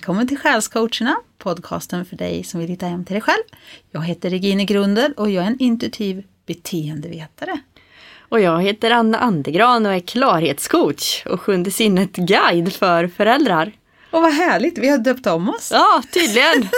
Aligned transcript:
Välkommen 0.00 0.28
till 0.28 0.38
Själscoacherna, 0.38 1.16
podcasten 1.38 2.04
för 2.04 2.16
dig 2.16 2.44
som 2.44 2.60
vill 2.60 2.68
hitta 2.68 2.86
hem 2.86 3.04
till 3.04 3.14
dig 3.14 3.22
själv. 3.22 3.42
Jag 3.90 4.02
heter 4.02 4.30
Regine 4.30 4.64
Grunder 4.64 5.14
och 5.16 5.30
jag 5.30 5.44
är 5.44 5.46
en 5.46 5.58
intuitiv 5.58 6.22
beteendevetare. 6.46 7.60
Och 8.28 8.40
jag 8.40 8.62
heter 8.62 8.90
Anna 8.90 9.18
Andegran 9.18 9.86
och 9.86 9.92
är 9.92 10.00
klarhetscoach 10.00 11.26
och 11.26 11.40
sjunde 11.40 11.70
sinnet-guide 11.70 12.72
för 12.72 13.08
föräldrar. 13.08 13.72
Och 14.10 14.22
vad 14.22 14.32
härligt, 14.32 14.78
vi 14.78 14.88
har 14.88 14.98
döpt 14.98 15.26
om 15.26 15.48
oss. 15.48 15.70
Ja, 15.72 16.02
tydligen. 16.12 16.62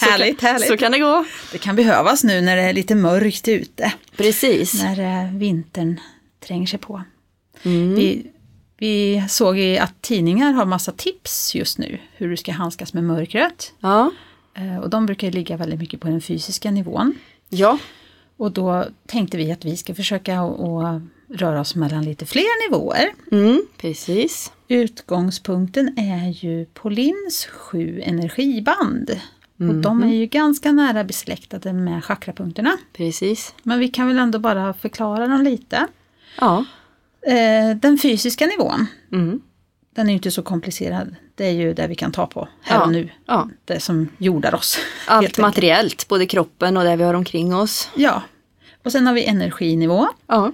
härligt, 0.00 0.42
härligt. 0.42 0.68
Så 0.68 0.76
kan 0.76 0.92
det 0.92 0.98
gå. 0.98 1.24
Det 1.52 1.58
kan 1.58 1.76
behövas 1.76 2.24
nu 2.24 2.40
när 2.40 2.56
det 2.56 2.62
är 2.62 2.72
lite 2.72 2.94
mörkt 2.94 3.48
ute. 3.48 3.92
Precis. 4.16 4.82
När 4.82 5.24
eh, 5.24 5.32
vintern 5.32 6.00
tränger 6.46 6.66
sig 6.66 6.78
på. 6.78 7.02
Mm. 7.62 7.94
Vi, 7.94 8.26
vi 8.78 9.24
såg 9.28 9.58
i 9.58 9.78
att 9.78 10.02
tidningar 10.02 10.52
har 10.52 10.64
massa 10.64 10.92
tips 10.92 11.54
just 11.54 11.78
nu 11.78 11.98
hur 12.12 12.30
du 12.30 12.36
ska 12.36 12.52
handskas 12.52 12.94
med 12.94 13.04
mörkret. 13.04 13.72
Ja. 13.80 14.10
Eh, 14.54 14.78
och 14.78 14.90
de 14.90 15.06
brukar 15.06 15.30
ligga 15.30 15.56
väldigt 15.56 15.80
mycket 15.80 16.00
på 16.00 16.08
den 16.08 16.20
fysiska 16.20 16.70
nivån. 16.70 17.14
Ja. 17.48 17.78
Och 18.36 18.52
då 18.52 18.84
tänkte 19.06 19.36
vi 19.36 19.52
att 19.52 19.64
vi 19.64 19.76
ska 19.76 19.94
försöka 19.94 20.40
att 20.40 21.02
röra 21.28 21.60
oss 21.60 21.74
mellan 21.74 22.04
lite 22.04 22.26
fler 22.26 22.68
nivåer. 22.68 23.12
Mm, 23.32 23.66
precis. 23.76 24.52
Utgångspunkten 24.68 25.98
är 25.98 26.44
ju 26.44 26.64
Polins 26.64 27.46
sju 27.46 28.00
energiband. 28.04 29.20
Mm. 29.60 29.76
Och 29.76 29.82
de 29.82 30.02
är 30.02 30.14
ju 30.14 30.26
ganska 30.26 30.72
nära 30.72 31.04
besläktade 31.04 31.72
med 31.72 32.04
chakrapunkterna. 32.04 32.78
Precis. 32.92 33.54
Men 33.62 33.78
vi 33.78 33.88
kan 33.88 34.08
väl 34.08 34.18
ändå 34.18 34.38
bara 34.38 34.74
förklara 34.74 35.26
dem 35.26 35.42
lite. 35.42 35.86
Ja. 36.40 36.64
Eh, 37.26 37.76
den 37.76 37.98
fysiska 37.98 38.46
nivån, 38.46 38.86
Mm. 39.12 39.40
den 39.94 40.06
är 40.06 40.10
ju 40.10 40.16
inte 40.16 40.30
så 40.30 40.42
komplicerad. 40.42 41.16
Det 41.34 41.44
är 41.46 41.50
ju 41.52 41.74
det 41.74 41.86
vi 41.86 41.94
kan 41.94 42.12
ta 42.12 42.26
på 42.26 42.48
här 42.62 42.76
Ja. 42.76 42.84
och 42.84 42.92
nu. 42.92 43.08
Ja. 43.26 43.48
Det 43.64 43.80
som 43.80 44.08
jordar 44.18 44.54
oss. 44.54 44.78
Allt 45.06 45.38
materiellt, 45.38 46.08
både 46.08 46.26
kroppen 46.26 46.76
och 46.76 46.84
det 46.84 46.96
vi 46.96 47.04
har 47.04 47.14
omkring 47.14 47.54
oss. 47.54 47.88
Ja. 47.94 48.22
Och 48.84 48.92
sen 48.92 49.06
har 49.06 49.14
vi 49.14 49.24
energinivå. 49.24 50.08
Ja. 50.26 50.52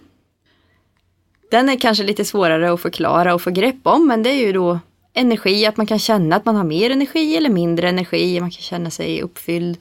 Den 1.50 1.68
är 1.68 1.76
kanske 1.80 2.04
lite 2.04 2.24
svårare 2.24 2.72
att 2.72 2.80
förklara 2.80 3.34
och 3.34 3.42
få 3.42 3.50
grepp 3.50 3.80
om 3.82 4.06
men 4.08 4.22
det 4.22 4.30
är 4.30 4.46
ju 4.46 4.52
då 4.52 4.78
energi, 5.14 5.66
att 5.66 5.76
man 5.76 5.86
kan 5.86 5.98
känna 5.98 6.36
att 6.36 6.44
man 6.44 6.56
har 6.56 6.64
mer 6.64 6.90
energi 6.90 7.36
eller 7.36 7.50
mindre 7.50 7.88
energi. 7.88 8.40
Man 8.40 8.50
kan 8.50 8.62
känna 8.62 8.90
sig 8.90 9.22
uppfylld 9.22 9.78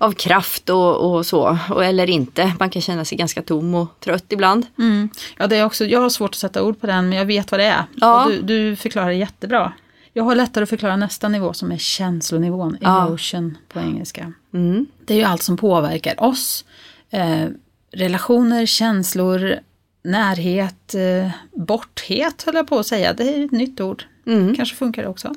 av 0.00 0.12
kraft 0.12 0.70
och, 0.70 1.14
och 1.14 1.26
så, 1.26 1.58
och, 1.70 1.84
eller 1.84 2.10
inte. 2.10 2.52
Man 2.58 2.70
kan 2.70 2.82
känna 2.82 3.04
sig 3.04 3.18
ganska 3.18 3.42
tom 3.42 3.74
och 3.74 3.88
trött 4.00 4.24
ibland. 4.28 4.66
Mm. 4.78 5.08
Ja, 5.38 5.46
det 5.46 5.56
är 5.56 5.64
också, 5.64 5.84
jag 5.84 6.00
har 6.00 6.08
svårt 6.10 6.30
att 6.30 6.34
sätta 6.34 6.62
ord 6.62 6.80
på 6.80 6.86
den 6.86 7.08
men 7.08 7.18
jag 7.18 7.24
vet 7.24 7.50
vad 7.50 7.60
det 7.60 7.64
är. 7.66 7.84
Ja. 7.96 8.26
Du, 8.28 8.42
du 8.42 8.76
förklarar 8.76 9.08
det 9.08 9.14
jättebra. 9.14 9.72
Jag 10.12 10.24
har 10.24 10.34
lättare 10.34 10.62
att 10.62 10.68
förklara 10.68 10.96
nästa 10.96 11.28
nivå 11.28 11.52
som 11.52 11.72
är 11.72 11.78
känslonivån, 11.78 12.76
Ja. 12.80 13.06
emotion 13.06 13.58
på 13.72 13.80
engelska. 13.80 14.32
Mm. 14.54 14.86
Det 15.04 15.14
är 15.14 15.18
ju 15.18 15.24
allt 15.24 15.42
som 15.42 15.56
påverkar 15.56 16.22
oss. 16.24 16.64
Eh, 17.10 17.46
relationer, 17.92 18.66
känslor, 18.66 19.54
närhet, 20.02 20.94
eh, 20.94 21.30
borthet 21.52 22.42
höll 22.46 22.54
jag 22.54 22.68
på 22.68 22.78
att 22.78 22.86
säga. 22.86 23.12
Det 23.12 23.34
är 23.34 23.44
ett 23.44 23.50
nytt 23.52 23.80
ord. 23.80 24.04
Mm. 24.30 24.56
Kanske 24.56 24.76
funkar 24.76 25.02
det 25.02 25.08
också. 25.08 25.34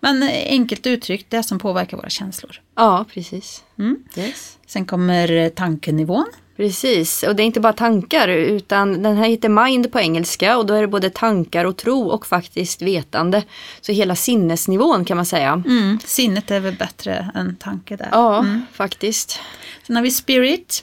Men 0.00 0.22
eh, 0.22 0.28
enkelt 0.46 0.86
uttryckt, 0.86 1.30
det 1.30 1.42
som 1.42 1.58
påverkar 1.58 1.96
våra 1.96 2.10
känslor. 2.10 2.60
Ja, 2.74 3.04
precis. 3.14 3.62
Mm. 3.78 3.96
Yes. 4.16 4.58
Sen 4.66 4.84
kommer 4.84 5.32
eh, 5.32 5.48
tankenivån. 5.48 6.26
Precis, 6.56 7.22
och 7.22 7.36
det 7.36 7.42
är 7.42 7.44
inte 7.44 7.60
bara 7.60 7.72
tankar 7.72 8.28
utan 8.28 9.02
den 9.02 9.16
här 9.16 9.28
heter 9.28 9.48
mind 9.48 9.92
på 9.92 10.00
engelska 10.00 10.58
och 10.58 10.66
då 10.66 10.74
är 10.74 10.80
det 10.80 10.86
både 10.86 11.10
tankar 11.10 11.64
och 11.64 11.76
tro 11.76 12.08
och 12.08 12.26
faktiskt 12.26 12.82
vetande. 12.82 13.42
Så 13.80 13.92
hela 13.92 14.16
sinnesnivån 14.16 15.04
kan 15.04 15.16
man 15.16 15.26
säga. 15.26 15.62
Mm. 15.66 15.98
Sinnet 16.04 16.50
är 16.50 16.60
väl 16.60 16.74
bättre 16.74 17.30
än 17.34 17.56
tanke 17.56 17.96
där. 17.96 18.08
Ja, 18.12 18.46
faktiskt. 18.72 19.40
Sen 19.86 19.96
har 19.96 20.02
vi 20.02 20.10
spirit. 20.10 20.82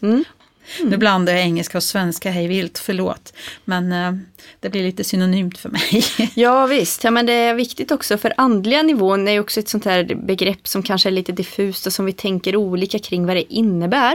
Mm. 0.80 0.90
Nu 0.90 0.98
blandar 0.98 1.34
jag 1.34 1.42
engelska 1.42 1.78
och 1.78 1.84
svenska 1.84 2.32
hej 2.32 2.48
vilt, 2.48 2.78
förlåt. 2.78 3.34
Men 3.66 3.92
eh, 3.92 4.14
det 4.60 4.70
blir 4.70 4.84
lite 4.84 5.04
synonymt 5.04 5.58
för 5.58 5.70
mig. 5.70 6.04
Ja 6.36 6.66
visst, 6.66 7.04
ja, 7.04 7.12
men 7.12 7.26
det 7.26 7.34
är 7.34 7.54
viktigt 7.54 7.92
också 7.92 8.18
för 8.18 8.34
andliga 8.38 8.84
nivån 8.84 9.28
är 9.28 9.32
ju 9.32 9.40
också 9.40 9.60
ett 9.60 9.70
sånt 9.70 9.86
här 9.86 10.16
begrepp 10.16 10.68
som 10.68 10.84
kanske 10.84 11.10
är 11.10 11.12
lite 11.12 11.32
diffust 11.32 11.88
och 11.88 11.94
som 11.94 12.06
vi 12.06 12.14
tänker 12.14 12.56
olika 12.56 13.00
kring 13.00 13.26
vad 13.26 13.36
det 13.36 13.54
innebär. 13.54 14.14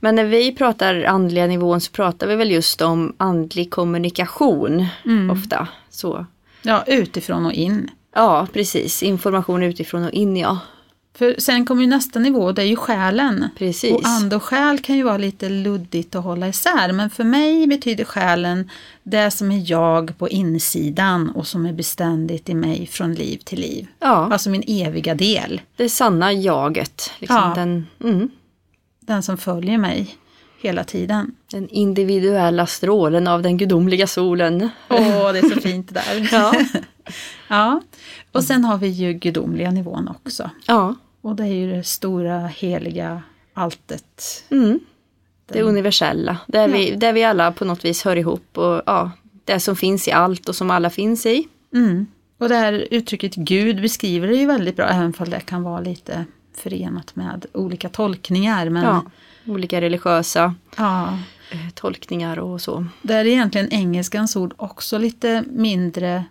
Men 0.00 0.14
när 0.14 0.24
vi 0.24 0.54
pratar 0.54 1.02
andliga 1.04 1.46
nivån 1.46 1.80
så 1.80 1.92
pratar 1.92 2.26
vi 2.26 2.36
väl 2.36 2.50
just 2.50 2.80
om 2.80 3.14
andlig 3.16 3.70
kommunikation 3.70 4.86
ofta. 5.32 5.68
Så. 5.90 6.26
ja, 6.62 6.84
utifrån 6.86 7.46
och 7.46 7.52
in. 7.52 7.90
Ja 8.14 8.46
precis, 8.52 9.02
information 9.02 9.62
utifrån 9.62 10.04
och 10.04 10.12
in 10.12 10.36
ja. 10.36 10.58
För 11.18 11.34
sen 11.38 11.66
kommer 11.66 11.82
ju 11.82 11.88
nästa 11.88 12.18
nivå, 12.18 12.52
det 12.52 12.62
är 12.62 12.66
ju 12.66 12.76
själen. 12.76 13.48
Precis. 13.58 13.92
Och 13.92 14.00
and 14.04 14.34
och 14.34 14.42
själ 14.42 14.78
kan 14.78 14.96
ju 14.96 15.02
vara 15.02 15.16
lite 15.18 15.48
luddigt 15.48 16.14
att 16.14 16.24
hålla 16.24 16.48
isär. 16.48 16.92
Men 16.92 17.10
för 17.10 17.24
mig 17.24 17.66
betyder 17.66 18.04
själen 18.04 18.70
det 19.02 19.30
som 19.30 19.50
är 19.52 19.70
jag 19.70 20.18
på 20.18 20.28
insidan 20.28 21.30
och 21.30 21.46
som 21.46 21.66
är 21.66 21.72
beständigt 21.72 22.48
i 22.48 22.54
mig 22.54 22.86
från 22.86 23.14
liv 23.14 23.38
till 23.44 23.60
liv. 23.60 23.86
Ja, 24.00 24.28
Alltså 24.32 24.50
min 24.50 24.62
eviga 24.66 25.14
del. 25.14 25.60
det 25.76 25.88
sanna 25.88 26.32
jaget. 26.32 27.10
Liksom 27.18 27.36
Ja. 27.36 27.52
den, 27.54 27.86
mm, 28.04 28.30
Den 29.00 29.22
som 29.22 29.36
följer 29.36 29.78
mig 29.78 30.16
hela 30.60 30.84
tiden. 30.84 31.34
den 31.50 31.68
individuella 31.68 32.66
strålen 32.66 33.26
av 33.26 33.42
den 33.42 33.56
gudomliga 33.56 34.06
solen. 34.06 34.68
Åh, 34.90 35.32
det 35.32 35.38
är 35.38 35.54
så 35.54 35.60
fint 35.60 35.88
det 35.88 35.94
där. 35.94 36.28
Ja. 36.32 36.54
ja. 37.48 37.80
Och 38.32 38.44
sen 38.44 38.64
har 38.64 38.78
vi 38.78 38.88
ju 38.88 39.12
gudomliga 39.12 39.70
nivån 39.70 40.08
också. 40.08 40.50
Ja, 40.66 40.94
Och 41.24 41.36
det 41.36 41.42
är 41.42 41.54
ju 41.54 41.70
det 41.76 41.82
stora 41.84 42.46
heliga 42.46 43.22
alltet. 43.54 44.44
mm. 44.50 44.80
det 45.46 45.62
universella. 45.62 46.38
Där, 46.46 46.68
vi, 46.68 46.90
Ja. 46.90 46.96
där 46.96 47.12
vi 47.12 47.24
alla 47.24 47.52
på 47.52 47.64
något 47.64 47.84
vis 47.84 48.04
hör 48.04 48.16
ihop. 48.16 48.58
Och, 48.58 48.82
ja, 48.86 49.10
det 49.44 49.60
som 49.60 49.76
finns 49.76 50.08
i 50.08 50.12
allt 50.12 50.48
och 50.48 50.56
som 50.56 50.70
alla 50.70 50.90
finns 50.90 51.26
i. 51.26 51.48
Mm. 51.74 52.06
Och 52.38 52.48
det 52.48 52.54
här 52.56 52.88
uttrycket 52.90 53.34
Gud 53.34 53.82
beskriver 53.82 54.28
det 54.28 54.34
ju 54.36 54.46
väldigt 54.46 54.76
bra, 54.76 54.86
även 54.86 55.14
om 55.18 55.30
det 55.30 55.40
kan 55.40 55.62
vara 55.62 55.80
lite 55.80 56.24
förenat 56.56 57.16
med 57.16 57.46
olika 57.52 57.88
tolkningar. 57.88 58.68
Men 58.68 58.84
Ja, 58.84 59.02
olika 59.46 59.80
religiösa 59.80 60.54
ja, 60.76 61.18
eh, 61.50 61.70
tolkningar 61.74 62.38
och 62.38 62.60
så. 62.60 62.86
där 63.02 63.18
är 63.18 63.26
egentligen 63.26 63.72
engelskans 63.72 64.36
ord 64.36 64.54
också 64.56 64.98
lite 64.98 65.44
mindre 65.50 66.24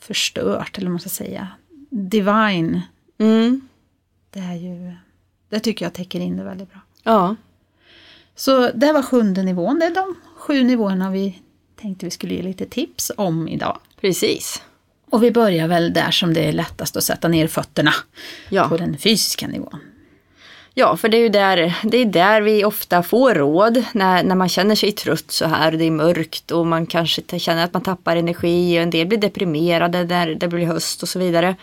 förstört, 0.00 0.78
eller 0.78 0.86
vad 0.86 0.92
man 0.92 1.00
ska 1.00 1.10
säga. 1.10 1.48
Divine, 1.90 2.82
Mm. 3.20 3.67
Det 4.30 4.40
är 4.40 4.54
ju, 4.54 4.92
det 5.48 5.60
tycker 5.60 5.84
jag 5.84 5.92
täcker 5.92 6.20
in 6.20 6.36
det 6.36 6.44
väldigt 6.44 6.70
bra. 6.70 6.80
Ja, 7.02 7.36
Så 8.36 8.70
det 8.74 8.92
var 8.92 9.02
sjunde 9.02 9.42
nivån, 9.42 9.78
det 9.78 9.86
är 9.86 9.94
de 9.94 10.14
sju 10.36 10.62
nivåerna 10.62 11.10
vi 11.10 11.38
tänkte 11.80 12.06
vi 12.06 12.10
skulle 12.10 12.34
ge 12.34 12.42
lite 12.42 12.66
tips 12.66 13.12
om 13.16 13.48
idag. 13.48 13.78
precis. 14.00 14.62
Och 15.10 15.22
vi 15.22 15.30
börjar 15.30 15.68
väl 15.68 15.92
där 15.92 16.10
som 16.10 16.34
det 16.34 16.40
är 16.48 16.52
lättast 16.52 16.96
att 16.96 17.04
sätta 17.04 17.28
ner 17.28 17.46
fötterna 17.46 17.92
Ja. 18.50 18.68
på 18.68 18.76
den 18.76 18.98
fysiska 18.98 19.46
nivån. 19.48 19.78
Ja, 20.74 20.96
för 20.96 21.08
det 21.08 21.16
är 21.16 21.20
ju 21.20 21.28
där, 21.28 21.74
det 21.82 21.96
är 21.98 22.04
där 22.04 22.40
vi 22.42 22.64
ofta 22.64 23.02
får 23.02 23.34
råd 23.34 23.84
när, 23.92 24.22
när 24.22 24.34
man 24.34 24.48
känner 24.48 24.74
sig 24.74 24.92
trött 24.92 25.30
så 25.30 25.46
här. 25.46 25.72
Det 25.72 25.84
är 25.84 25.90
mörkt 25.90 26.50
och 26.50 26.66
man 26.66 26.86
kanske 26.86 27.38
känner 27.38 27.64
att 27.64 27.72
man 27.72 27.82
tappar 27.82 28.16
energi 28.16 28.78
och 28.78 28.82
en 28.82 28.90
del 28.90 29.06
blir 29.06 29.18
deprimerade 29.18 30.04
när 30.04 30.34
det 30.34 30.48
blir 30.48 30.66
höst 30.66 31.02
och 31.02 31.08
så 31.08 31.18
vidare. 31.18 31.56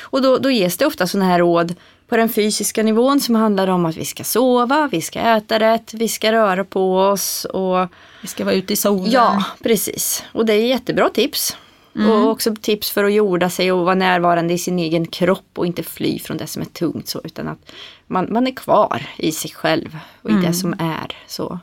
Och 0.00 0.22
då, 0.22 0.38
då 0.38 0.50
ges 0.50 0.76
det 0.76 0.86
ofta 0.86 1.06
sådana 1.06 1.30
här 1.30 1.38
råd 1.38 1.74
på 2.12 2.16
den 2.16 2.28
fysiska 2.28 2.82
nivån 2.82 3.20
som 3.20 3.34
handlar 3.34 3.68
om 3.68 3.86
att 3.86 3.96
vi 3.96 4.04
ska 4.04 4.24
sova, 4.24 4.88
vi 4.92 5.00
ska 5.02 5.20
äta 5.20 5.58
rätt, 5.58 5.94
vi 5.94 6.08
ska 6.08 6.32
röra 6.32 6.64
på 6.64 6.98
oss 6.98 7.44
och 7.44 7.88
Vi 8.22 8.28
ska 8.28 8.44
vara 8.44 8.54
ute 8.54 8.72
i 8.72 8.76
solen. 8.76 9.10
ja, 9.10 9.44
precis. 9.62 10.24
Och 10.32 10.46
det 10.46 10.52
är 10.52 10.66
jättebra 10.66 11.08
tips. 11.08 11.56
Och 11.94 12.28
också 12.28 12.54
tips 12.60 12.90
för 12.90 13.04
att 13.04 13.12
jorda 13.12 13.50
sig 13.50 13.72
och 13.72 13.84
vara 13.84 13.94
närvarande 13.94 14.54
i 14.54 14.58
sin 14.58 14.78
egen 14.78 15.06
kropp 15.06 15.48
och 15.54 15.66
inte 15.66 15.82
fly 15.82 16.18
från 16.18 16.36
det 16.36 16.46
som 16.46 16.62
är 16.62 16.66
tungt 16.66 17.08
så 17.08 17.20
utan 17.24 17.48
att 17.48 17.72
man, 18.06 18.32
man 18.32 18.46
är 18.46 18.54
kvar 18.54 19.06
i 19.16 19.32
sig 19.32 19.50
själv 19.50 19.98
och 20.22 20.30
i 20.30 20.34
det 20.34 20.52
som 20.52 20.72
är. 20.78 21.16
så. 21.26 21.58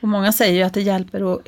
Och 0.00 0.08
många 0.08 0.32
säger 0.32 0.54
ju 0.54 0.62
att 0.62 0.74
det 0.74 0.82
hjälper 0.82 1.34
att 1.34 1.46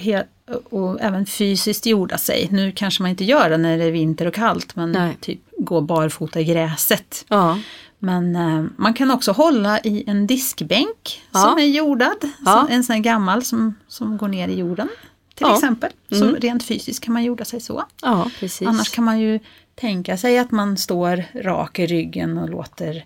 och 0.70 1.00
även 1.00 1.26
fysiskt 1.26 1.86
jorda 1.86 2.18
sig. 2.18 2.48
Nu 2.50 2.72
kanske 2.72 3.02
man 3.02 3.10
inte 3.10 3.24
gör 3.24 3.50
det 3.50 3.56
när 3.56 3.78
det 3.78 3.84
är 3.84 3.90
vinter 3.90 4.26
och 4.26 4.34
kallt, 4.34 4.76
men 4.76 4.92
Nej. 4.92 5.16
typ 5.20 5.40
gå 5.58 5.80
barfota 5.80 6.40
i 6.40 6.44
gräset. 6.44 7.24
Ja, 7.28 7.58
Men 8.04 8.36
eh, 8.36 8.64
man 8.76 8.94
kan 8.94 9.10
också 9.10 9.32
hålla 9.32 9.80
i 9.80 10.04
en 10.06 10.26
diskbänk 10.26 11.22
Ja. 11.32 11.38
som 11.40 11.58
är 11.58 11.64
jordad. 11.66 12.16
Ja. 12.44 12.52
Som, 12.60 12.66
en 12.74 12.84
sån 12.84 12.94
här 12.94 13.02
gammal 13.02 13.44
som, 13.44 13.74
som 13.88 14.16
går 14.16 14.28
ner 14.28 14.48
i 14.48 14.58
jorden. 14.58 14.88
Till 15.34 15.46
Ja. 15.48 15.54
exempel. 15.54 15.90
Så 16.10 16.24
Mm. 16.24 16.36
rent 16.40 16.62
fysiskt 16.64 17.04
kan 17.04 17.14
man 17.14 17.24
jorda 17.24 17.44
sig 17.44 17.60
så. 17.60 17.84
ja 18.02 18.30
precis. 18.40 18.68
Annars 18.68 18.90
kan 18.90 19.04
man 19.04 19.20
ju 19.20 19.38
tänka 19.74 20.16
sig 20.16 20.38
att 20.38 20.50
man 20.50 20.76
står 20.76 21.24
rak 21.34 21.78
i 21.78 21.86
ryggen 21.86 22.38
och 22.38 22.50
låter 22.50 23.04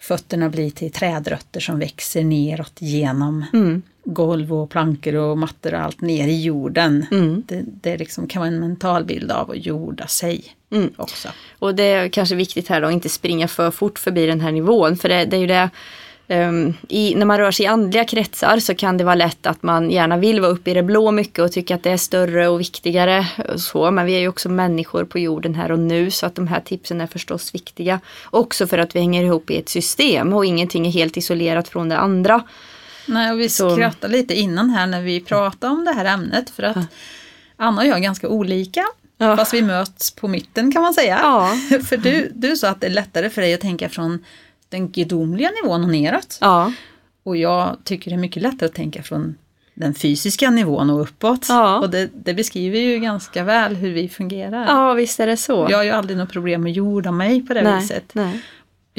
fötterna 0.00 0.48
bli 0.50 0.70
till 0.70 0.92
trädrötter 0.92 1.60
som 1.60 1.78
växer 1.78 2.24
neråt 2.24 2.72
genom 2.78 3.44
Mm. 3.52 3.82
Golv 4.06 4.54
och 4.54 4.70
plankor 4.70 5.14
och 5.14 5.38
mattor 5.38 5.74
och 5.74 5.80
allt 5.80 6.00
ner 6.00 6.28
i 6.28 6.42
jorden. 6.42 7.06
Mm. 7.10 7.42
Det, 7.46 7.64
det 7.66 7.96
liksom 7.96 8.26
kan 8.28 8.40
vara 8.40 8.48
en 8.48 8.60
mental 8.60 9.04
bild 9.04 9.30
av 9.32 9.50
att 9.50 9.66
jorda 9.66 10.06
sig 10.06 10.56
Mm. 10.70 10.92
också. 10.96 11.28
Och 11.58 11.74
det 11.74 11.82
är 11.82 12.08
kanske 12.08 12.34
viktigt 12.34 12.68
här 12.68 12.80
då 12.80 12.86
att 12.86 12.92
inte 12.92 13.08
springa 13.08 13.48
för 13.48 13.70
fort 13.70 13.98
förbi 13.98 14.26
den 14.26 14.40
här 14.40 14.52
nivån. 14.52 14.96
För 14.96 15.08
det, 15.08 15.24
det 15.24 15.36
är 15.36 15.40
ju 15.40 15.46
det 15.46 15.70
ehm, 16.28 16.74
i, 16.88 17.14
när 17.14 17.26
man 17.26 17.38
rör 17.38 17.50
sig 17.50 17.64
i 17.64 17.68
andliga 17.68 18.04
kretsar 18.04 18.58
så 18.58 18.74
kan 18.74 18.96
det 18.96 19.04
vara 19.04 19.14
lätt 19.14 19.46
att 19.46 19.62
man 19.62 19.90
gärna 19.90 20.16
vill 20.16 20.40
vara 20.40 20.50
uppe 20.50 20.70
i 20.70 20.74
det 20.74 20.82
blå 20.82 21.10
mycket 21.10 21.38
och 21.38 21.52
tycka 21.52 21.74
att 21.74 21.82
det 21.82 21.90
är 21.90 21.96
större 21.96 22.48
och 22.48 22.60
viktigare. 22.60 23.26
Och 23.52 23.60
så. 23.60 23.90
Men 23.90 24.06
vi 24.06 24.12
är 24.12 24.20
ju 24.20 24.28
också 24.28 24.48
människor 24.48 25.04
på 25.04 25.18
jorden 25.18 25.54
här 25.54 25.72
och 25.72 25.78
nu 25.78 26.10
så 26.10 26.26
att 26.26 26.34
de 26.34 26.46
här 26.46 26.60
tipsen 26.60 27.00
är 27.00 27.06
förstås 27.06 27.54
viktiga. 27.54 28.00
Också 28.30 28.66
för 28.66 28.78
att 28.78 28.96
vi 28.96 29.00
hänger 29.00 29.24
ihop 29.24 29.50
i 29.50 29.56
ett 29.56 29.68
system 29.68 30.32
och 30.32 30.46
ingenting 30.46 30.86
är 30.86 30.90
helt 30.90 31.16
isolerat 31.16 31.68
från 31.68 31.88
det 31.88 31.98
andra. 31.98 32.42
Nej, 33.06 33.32
och 33.32 33.40
vi 33.40 33.48
skrattade 33.48 34.12
lite 34.12 34.34
innan 34.34 34.70
här 34.70 34.86
när 34.86 35.02
vi 35.02 35.20
pratade 35.20 35.72
om 35.72 35.84
det 35.84 35.92
här 35.92 36.04
ämnet 36.04 36.50
för 36.50 36.62
att 36.62 36.76
Anna 37.56 37.82
och 37.82 37.88
jag 37.88 37.96
är 37.96 38.02
ganska 38.02 38.28
olika. 38.28 38.84
Ja. 39.18 39.36
Fast 39.36 39.54
vi 39.54 39.62
möts 39.62 40.10
på 40.10 40.28
mitten 40.28 40.72
kan 40.72 40.82
man 40.82 40.94
säga. 40.94 41.18
Ja. 41.22 41.54
för 41.88 41.96
du, 41.96 42.32
du 42.34 42.56
sa 42.56 42.68
att 42.68 42.80
det 42.80 42.86
är 42.86 42.90
lättare 42.90 43.30
för 43.30 43.42
dig 43.42 43.54
att 43.54 43.60
tänka 43.60 43.88
från 43.88 44.24
den 44.68 44.90
gudomliga 44.90 45.50
nivån 45.62 45.84
och 45.84 45.90
neråt. 45.90 46.38
Ja, 46.40 46.72
Och 47.22 47.36
jag 47.36 47.76
tycker 47.84 48.10
det 48.10 48.16
är 48.16 48.20
mycket 48.20 48.42
lättare 48.42 48.68
att 48.68 48.74
tänka 48.74 49.02
från 49.02 49.34
den 49.74 49.94
fysiska 49.94 50.50
nivån 50.50 50.90
och 50.90 51.00
uppåt. 51.02 51.46
Ja. 51.48 51.78
Och 51.78 51.90
det, 51.90 52.10
det 52.14 52.34
beskriver 52.34 52.78
ju 52.78 52.98
ganska 52.98 53.44
väl 53.44 53.76
hur 53.76 53.92
vi 53.92 54.08
fungerar. 54.08 54.66
ja 54.66 54.92
visst 54.92 55.20
är 55.20 55.26
det 55.26 55.36
så. 55.36 55.66
Jag 55.70 55.76
har 55.78 55.84
ju 55.84 55.90
aldrig 55.90 56.18
något 56.18 56.32
problem 56.32 56.62
med 56.62 56.70
att 56.70 56.76
jorda 56.76 57.12
mig 57.12 57.46
på 57.46 57.54
det 57.54 57.62
nej, 57.62 57.80
viset. 57.80 58.10
nej. 58.12 58.42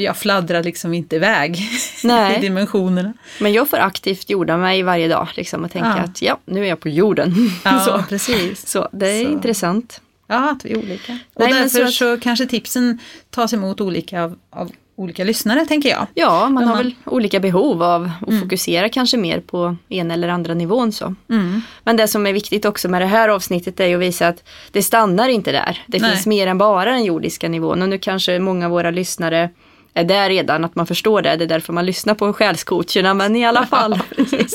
Jag 0.00 0.16
fladdrar 0.16 0.62
liksom 0.62 0.94
inte 0.94 1.16
iväg 1.16 1.56
i 2.36 2.40
dimensionerna. 2.40 3.12
Men 3.40 3.52
jag 3.52 3.68
får 3.70 3.76
aktivt 3.76 4.30
jorda 4.30 4.56
mig 4.56 4.82
varje 4.82 5.08
dag 5.08 5.28
liksom, 5.34 5.64
och 5.64 5.70
tänka 5.72 5.94
Ja. 5.96 6.02
att 6.04 6.22
ja, 6.22 6.38
nu 6.44 6.64
är 6.64 6.68
jag 6.68 6.80
på 6.80 6.88
jorden. 6.88 7.34
Ja, 7.64 7.80
så. 7.84 8.04
precis. 8.08 8.66
så 8.66 8.88
det 8.92 9.06
är 9.10 9.24
Så. 9.24 9.30
intressant. 9.30 10.00
Ja, 10.26 10.50
att 10.50 10.64
vi 10.64 10.72
är 10.72 10.78
olika. 10.78 11.18
Och 11.34 11.40
Nej, 11.42 11.52
men 11.52 11.62
därför 11.62 11.86
så 11.86 11.92
så, 11.92 12.12
att- 12.14 12.20
kanske 12.20 12.46
tipsen 12.46 12.98
tas 13.30 13.52
emot 13.52 13.80
olika 13.80 14.22
av, 14.22 14.38
av 14.50 14.70
olika 14.96 15.24
lyssnare, 15.24 15.66
tänker 15.66 15.88
jag. 15.88 16.06
Ja, 16.14 16.40
man 16.42 16.54
Men 16.54 16.64
har 16.64 16.74
man- 16.74 16.84
väl 16.84 16.94
olika 17.04 17.40
behov 17.40 17.82
av 17.82 18.10
att 18.28 18.40
fokusera 18.40 18.88
kanske 18.88 19.16
mer 19.16 19.40
på 19.40 19.76
en 19.88 20.10
eller 20.10 20.28
andra 20.28 20.54
nivån. 20.54 20.92
så. 20.92 21.14
Mm. 21.30 21.62
Men 21.84 21.96
det 21.96 22.08
som 22.08 22.26
är 22.26 22.32
viktigt 22.32 22.64
också 22.64 22.88
med 22.88 23.02
det 23.02 23.06
här 23.06 23.28
avsnittet 23.28 23.80
är 23.80 23.86
ju 23.86 23.94
att 23.94 24.00
visa 24.00 24.28
att 24.28 24.42
det 24.72 24.82
stannar 24.82 25.28
inte 25.28 25.52
där. 25.52 25.82
Det 25.86 25.98
Nej. 25.98 26.10
finns 26.10 26.26
mer 26.26 26.46
än 26.46 26.58
bara 26.58 26.90
den 26.92 27.04
jordiska 27.04 27.48
nivån 27.48 27.82
och 27.82 27.88
nu 27.88 27.98
kanske 27.98 28.38
många 28.38 28.64
av 28.66 28.70
våra 28.72 28.90
lyssnare 28.90 29.50
är 29.94 30.04
där 30.04 30.28
redan, 30.28 30.64
att 30.64 30.74
man 30.74 30.86
förstår 30.86 31.22
det. 31.22 31.36
Det 31.36 31.44
är 31.44 31.48
därför 31.48 31.72
man 31.72 31.86
lyssnar 31.86 32.14
på 32.14 32.32
själscoacherna, 32.32 33.14
men 33.14 33.36
i 33.36 33.46
alla 33.46 33.66
fall. 33.66 34.00
Nej, 34.16 34.46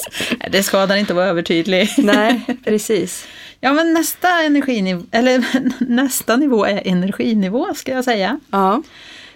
Det 0.52 0.64
skadar 0.64 0.96
inte 0.96 1.14
att 1.14 1.18
vara 1.18 1.28
övertydlig. 1.28 1.90
Nej, 1.98 2.42
precis. 2.64 3.28
Ja, 3.60 3.74
men 3.74 3.94
nästa 3.94 4.44
energinivå, 4.44 5.04
eller 5.12 5.44
nästa 5.80 6.36
nivå 6.36 6.66
är 6.66 6.82
energinivå, 6.88 7.74
ska 7.74 7.92
jag 7.92 8.04
säga. 8.04 8.40
Ja. 8.52 8.82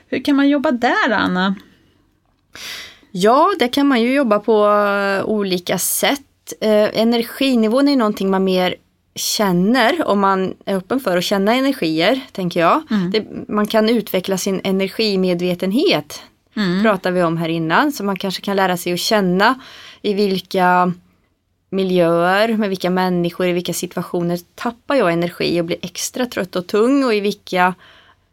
Hur 0.10 0.24
kan 0.24 0.36
man 0.36 0.50
jobba 0.50 0.72
där, 0.72 1.12
Anna? 1.12 1.56
Ja, 3.12 3.54
det 3.60 3.68
kan 3.68 3.88
man 3.88 4.02
ju 4.02 4.14
jobba 4.14 4.40
på 4.40 4.68
eh, 4.68 5.26
olika 5.26 5.78
sätt. 5.80 6.22
Eh, 6.62 7.00
energinivån 7.00 7.88
är 7.88 7.96
någonting 7.96 8.30
man 8.30 8.44
mer 8.44 8.76
känner 9.18 10.08
om 10.08 10.20
man 10.20 10.54
är 10.66 10.76
öppen 10.76 11.00
för 11.00 11.18
att 11.18 11.24
känna 11.24 11.54
energier, 11.54 12.22
tänker 12.32 12.60
jag. 12.60 12.82
Det, 13.12 13.26
man 13.48 13.68
kan 13.68 13.90
utveckla 13.90 14.38
sin 14.38 14.62
energimedvetenhet, 14.64 16.22
pratar 16.84 17.12
vi 17.12 17.24
om 17.24 17.38
här 17.38 17.50
innan. 17.50 17.92
Så 17.92 18.04
man 18.04 18.16
kanske 18.16 18.42
kan 18.42 18.56
lära 18.56 18.78
sig 18.78 18.94
att 18.94 19.00
känna 19.00 19.60
i 20.02 20.14
vilka 20.14 20.94
miljöer, 21.70 22.58
med 22.58 22.70
vilka 22.70 22.90
människor, 22.90 23.48
i 23.48 23.52
vilka 23.52 23.74
situationer 23.74 24.40
tappar 24.56 24.96
jag 24.96 25.14
energi 25.14 25.62
och 25.62 25.66
blir 25.66 25.78
extra 25.82 26.26
trött 26.26 26.56
och 26.56 26.68
tung 26.68 27.04
och 27.04 27.14
i 27.14 27.20
vilka 27.20 27.74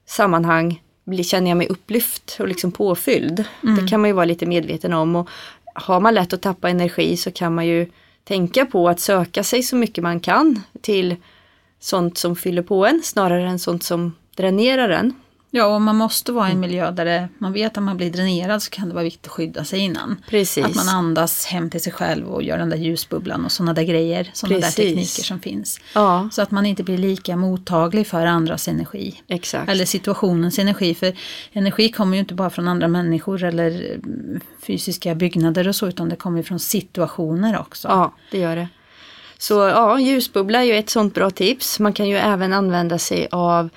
sammanhang 0.06 0.82
blir, 1.04 1.25
känner 1.25 1.50
jag 1.50 1.56
mig 1.56 1.69
upplyft 1.69 2.37
och 2.40 2.48
liksom 2.48 2.72
påfylld. 2.72 3.44
Det 3.60 3.88
kan 3.88 4.00
man 4.00 4.10
ju 4.10 4.14
vara 4.14 4.25
lite 4.25 4.46
medveten 4.46 4.92
om. 4.92 5.16
Och 5.16 5.28
har 5.75 6.00
man 6.00 6.14
lätt 6.14 6.32
att 6.32 6.42
tappa 6.42 6.69
energi 6.69 7.16
så 7.16 7.30
kan 7.30 7.54
man 7.54 7.66
ju 7.66 7.87
tänka 8.25 8.67
på 8.67 8.88
att 8.88 9.00
söka 9.00 9.44
sig 9.44 9.62
så 9.62 9.76
mycket 9.76 10.05
man 10.05 10.21
kan 10.21 10.62
till 10.81 11.17
sånt 11.81 12.19
som 12.19 12.37
fyller 12.37 12.62
på 12.62 12.87
en 12.87 13.03
snarare 13.05 13.49
än 13.49 13.59
sånt 13.59 13.82
som 13.82 14.17
dränerar 14.37 14.88
en. 14.88 15.12
Ja, 15.56 15.66
och 15.66 15.82
man 15.82 15.96
måste 15.96 16.32
vara 16.32 16.48
i 16.48 16.50
Mm. 16.52 16.56
en 16.64 16.68
miljö 16.70 16.90
där 16.90 17.04
det, 17.04 17.28
man 17.38 17.52
vet 17.52 17.76
att 17.76 17.82
man 17.82 17.96
blir 17.96 18.10
dränerad 18.10 18.62
så 18.62 18.70
kan 18.70 18.88
det 18.88 18.94
vara 18.94 19.04
viktigt 19.04 19.26
att 19.26 19.32
skydda 19.32 19.64
sig 19.64 19.78
innan. 19.78 20.22
Precis. 20.30 20.64
Att 20.64 20.74
man 20.74 20.88
andas 20.88 21.46
hem 21.46 21.70
till 21.70 21.80
sig 21.80 21.92
själv 21.92 22.26
och 22.26 22.42
gör 22.42 22.58
den 22.58 22.70
där 22.70 22.76
ljusbubblan 22.76 23.44
och 23.44 23.52
sådana 23.52 23.72
där 23.72 23.82
grejer, 23.82 24.30
sådana 24.32 24.58
där 24.60 24.70
tekniker 24.70 25.22
som 25.22 25.40
finns. 25.40 25.80
Ja, 25.94 26.28
Så 26.32 26.42
att 26.42 26.50
man 26.50 26.66
inte 26.66 26.82
blir 26.82 26.98
lika 26.98 27.36
mottaglig 27.36 28.06
för 28.06 28.26
andras 28.26 28.68
energi. 28.68 29.22
exakt. 29.28 29.68
Eller 29.70 29.84
situationens 29.84 30.58
energi, 30.58 30.94
för 30.94 31.12
energi 31.52 31.88
kommer 31.92 32.16
ju 32.16 32.20
inte 32.20 32.34
bara 32.34 32.50
från 32.50 32.68
andra 32.68 32.88
människor 32.88 33.44
eller 33.44 33.70
mm, 33.94 34.40
fysiska 34.62 35.14
byggnader 35.14 35.68
och 35.68 35.76
så, 35.76 35.88
utan 35.88 36.08
det 36.08 36.16
kommer 36.16 36.36
ju 36.38 36.42
från 36.44 36.60
situationer 36.60 37.58
också. 37.60 37.88
Ja, 37.88 38.14
det 38.30 38.38
gör 38.38 38.56
det. 38.56 38.68
Så 39.38 39.54
ja, 39.54 39.98
ljusbubbla 40.00 40.58
är 40.58 40.64
ju 40.64 40.74
ett 40.76 40.90
sånt 40.90 41.14
bra 41.14 41.30
tips. 41.30 41.80
Man 41.80 41.92
kan 41.92 42.08
ju 42.08 42.16
även 42.16 42.52
använda 42.52 42.98
sig 42.98 43.28
av 43.30 43.68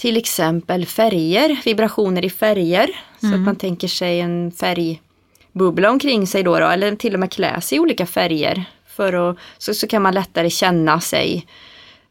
till 0.00 0.16
exempel 0.16 0.86
färger, 0.86 1.60
vibrationer 1.64 2.24
i 2.24 2.30
färger. 2.30 2.90
Så 3.20 3.34
att 3.34 3.40
man 3.40 3.56
tänker 3.56 3.88
sig 3.88 4.20
en 4.20 4.52
färgbubbla 4.52 5.90
omkring 5.90 6.26
sig 6.26 6.42
då, 6.42 6.58
då 6.58 6.66
eller 6.66 6.96
till 6.96 7.14
och 7.14 7.20
med 7.20 7.32
klä 7.32 7.60
sig 7.60 7.76
i 7.76 7.80
olika 7.80 8.06
färger. 8.06 8.64
För 8.86 9.30
att, 9.30 9.36
så, 9.58 9.74
så 9.74 9.86
kan 9.86 10.02
man 10.02 10.14
lättare 10.14 10.50
känna 10.50 11.00
sig 11.00 11.46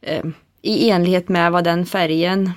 eh, 0.01 0.25
i 0.61 0.89
enlighet 0.89 1.29
med 1.29 1.51
vad 1.51 1.63
den 1.63 1.85
färgen 1.85 2.51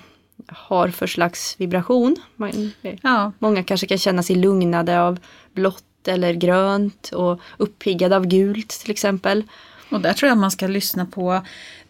har 0.48 0.88
för 0.88 1.06
slags 1.06 1.54
vibration. 1.60 2.16
Man, 2.36 2.72
Ja, 3.02 3.32
Många 3.38 3.64
kanske 3.64 3.86
kan 3.86 3.98
känna 3.98 4.22
sig 4.22 4.36
lugnade 4.36 5.00
av 5.00 5.18
blått 5.52 6.08
eller 6.08 6.34
grönt 6.34 7.10
och 7.12 7.40
uppiggade 7.56 8.16
av 8.16 8.26
gult 8.26 8.68
till 8.68 8.90
exempel. 8.90 9.42
och 9.90 10.00
där 10.00 10.12
tror 10.12 10.28
jag 10.28 10.38
man 10.38 10.50
ska 10.50 10.66
lyssna 10.66 11.06
på 11.06 11.32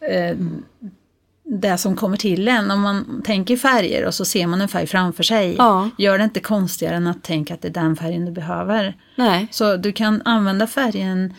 eh, 0.00 0.36
det 1.44 1.78
som 1.78 1.96
kommer 1.96 2.16
till 2.16 2.48
en. 2.48 2.70
Om 2.70 2.80
man 2.80 3.22
tänker 3.24 3.56
färger 3.56 4.06
och 4.06 4.14
så 4.14 4.24
ser 4.24 4.46
man 4.46 4.60
en 4.60 4.68
färg 4.68 4.86
framför 4.86 5.22
sig. 5.22 5.54
Ja. 5.58 5.88
Gör 5.98 6.18
det 6.18 6.24
inte 6.24 6.40
konstigare 6.40 6.96
än 6.96 7.06
att 7.06 7.22
tänka 7.22 7.54
att 7.54 7.62
det 7.62 7.68
är 7.68 7.72
den 7.72 7.96
färgen 7.96 8.24
du 8.24 8.32
behöver. 8.32 8.96
Nej, 9.16 9.48
Så 9.50 9.76
du 9.76 9.92
kan 9.92 10.22
använda 10.24 10.66
färgen 10.66 11.34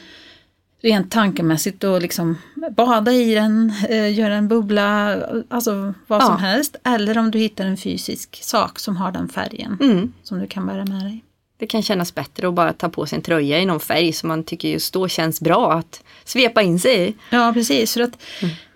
rent 0.82 1.12
tankemässigt 1.12 1.84
och 1.84 2.02
liksom 2.02 2.38
bada 2.78 3.12
i 3.12 3.36
den, 3.36 3.74
eh, 3.90 4.14
göra 4.20 4.36
en 4.36 4.48
bubbla, 4.48 5.18
alltså 5.50 5.94
vad 6.08 6.22
Ja. 6.22 6.26
som 6.26 6.38
helst. 6.38 6.76
Eller 6.84 7.18
om 7.18 7.32
du 7.32 7.40
hittar 7.40 7.66
en 7.66 7.78
fysisk 7.78 8.40
sak 8.44 8.80
som 8.80 8.98
har 8.98 9.12
den 9.12 9.30
färgen 9.30 9.78
mm. 9.82 10.14
som 10.24 10.40
du 10.40 10.48
kan 10.48 10.66
bära 10.68 10.86
med 10.86 11.02
dig. 11.04 11.24
Det 11.58 11.68
kan 11.68 11.82
kännas 11.82 12.16
bättre 12.16 12.48
att 12.48 12.54
bara 12.54 12.74
ta 12.74 12.90
på 12.90 13.06
sig 13.06 13.16
en 13.16 13.22
tröja 13.22 13.60
i 13.60 13.66
någon 13.66 13.80
färg 13.80 14.14
som 14.14 14.28
man 14.28 14.44
tycker 14.44 14.68
just 14.70 14.94
då 14.94 15.08
känns 15.08 15.42
bra 15.42 15.74
att 15.74 16.04
svepa 16.24 16.62
in 16.62 16.80
sig 16.80 17.10
i. 17.10 17.16
Ja, 17.30 17.52
precis. 17.54 17.94
För 17.94 18.02
att 18.02 18.22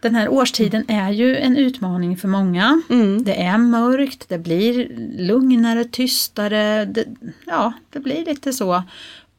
den 0.02 0.16
här 0.16 0.30
årstiden 0.30 0.86
är 0.88 1.12
ju 1.12 1.38
en 1.38 1.58
utmaning 1.58 2.18
för 2.18 2.28
många. 2.28 2.82
Mm. 2.90 3.24
Det 3.24 3.42
är 3.42 3.58
mörkt, 3.58 4.30
det 4.30 4.38
blir 4.38 4.88
lugnare, 5.18 5.84
tystare. 5.86 6.86
Det, 6.86 7.06
ja, 7.46 7.74
det 7.90 8.00
blir 8.00 8.26
lite 8.26 8.54
så. 8.54 8.84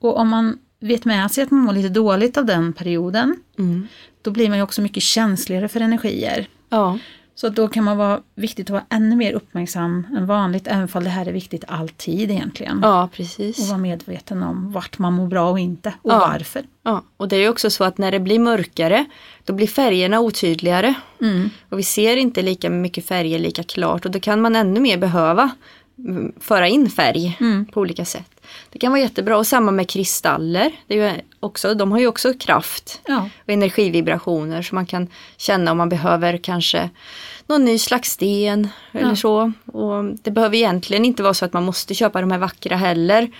Och 0.00 0.16
om 0.16 0.28
man 0.28 0.58
vet 0.80 1.04
med 1.04 1.30
sig 1.30 1.44
att 1.44 1.50
man 1.50 1.60
mår 1.60 1.72
lite 1.72 1.88
dåligt 1.88 2.36
av 2.36 2.44
den 2.44 2.72
perioden, 2.72 3.36
Mm. 3.58 3.88
då 4.22 4.30
blir 4.30 4.48
man 4.48 4.58
ju 4.58 4.64
också 4.64 4.82
mycket 4.82 5.02
känsligare 5.02 5.68
för 5.68 5.80
energier. 5.80 6.48
Ja, 6.68 6.98
Så 7.40 7.48
då 7.48 7.68
kan 7.68 7.84
man 7.84 7.96
vara 7.96 8.20
viktigt 8.34 8.66
att 8.66 8.70
vara 8.70 8.84
ännu 8.90 9.16
mer 9.16 9.32
uppmärksam 9.32 10.06
än 10.16 10.26
vanligt, 10.26 10.66
även 10.66 10.88
om 10.92 11.04
det 11.04 11.10
här 11.10 11.26
är 11.26 11.32
viktigt 11.32 11.64
alltid 11.68 12.30
egentligen. 12.30 12.80
ja 12.82 13.04
Och 13.04 13.12
precis. 13.12 13.68
vara 13.68 13.78
medveten 13.78 14.42
om 14.42 14.72
vart 14.72 14.98
man 14.98 15.12
mår 15.12 15.26
bra 15.26 15.50
och 15.50 15.58
inte, 15.58 15.88
och 16.02 16.10
Ja. 16.12 16.18
varför. 16.18 16.62
Ja, 16.82 17.02
och 17.16 17.28
det 17.28 17.36
är 17.36 17.40
ju 17.40 17.48
också 17.48 17.70
så 17.70 17.84
att 17.84 17.98
när 17.98 18.12
det 18.12 18.20
blir 18.20 18.38
mörkare 18.38 19.04
då 19.44 19.52
blir 19.52 19.66
färgerna 19.66 20.20
otydligare. 20.20 20.94
Mm. 21.20 21.50
Och 21.68 21.78
vi 21.78 21.82
ser 21.82 22.16
inte 22.16 22.42
lika 22.42 22.70
mycket 22.70 23.06
färger 23.06 23.38
lika 23.38 23.62
klart 23.62 24.04
och 24.04 24.10
då 24.10 24.20
kan 24.20 24.40
man 24.40 24.56
ännu 24.56 24.80
mer 24.80 24.98
behöva 24.98 25.50
föra 26.40 26.68
in 26.68 26.90
färg 26.90 27.36
Mm. 27.40 27.66
på 27.66 27.80
olika 27.80 28.04
sätt. 28.04 28.40
Det 28.70 28.78
kan 28.78 28.92
vara 28.92 29.00
jättebra 29.00 29.36
och 29.38 29.46
samma 29.46 29.70
med 29.70 29.88
kristaller. 29.88 30.70
Det 30.86 31.00
är 31.00 31.14
ju 31.14 31.20
också, 31.40 31.74
de 31.74 31.92
har 31.92 31.98
ju 31.98 32.06
också 32.06 32.34
kraft 32.34 33.00
Ja. 33.06 33.28
och 33.44 33.52
energivibrationer 33.52 34.62
så 34.62 34.74
man 34.74 34.86
kan 34.86 35.08
känna 35.36 35.70
om 35.70 35.78
man 35.78 35.88
behöver 35.88 36.36
kanske 36.38 36.90
någon 37.46 37.64
ny 37.64 37.78
slags 37.78 38.10
sten 38.10 38.68
eller 38.92 39.08
Ja. 39.08 39.16
så. 39.16 39.52
Och 39.66 40.04
det 40.22 40.30
behöver 40.30 40.56
egentligen 40.56 41.04
inte 41.04 41.22
vara 41.22 41.34
så 41.34 41.44
att 41.44 41.52
man 41.52 41.64
måste 41.64 41.94
köpa 41.94 42.20
de 42.20 42.30
här 42.30 42.38
vackra 42.38 42.76
heller 42.76 43.30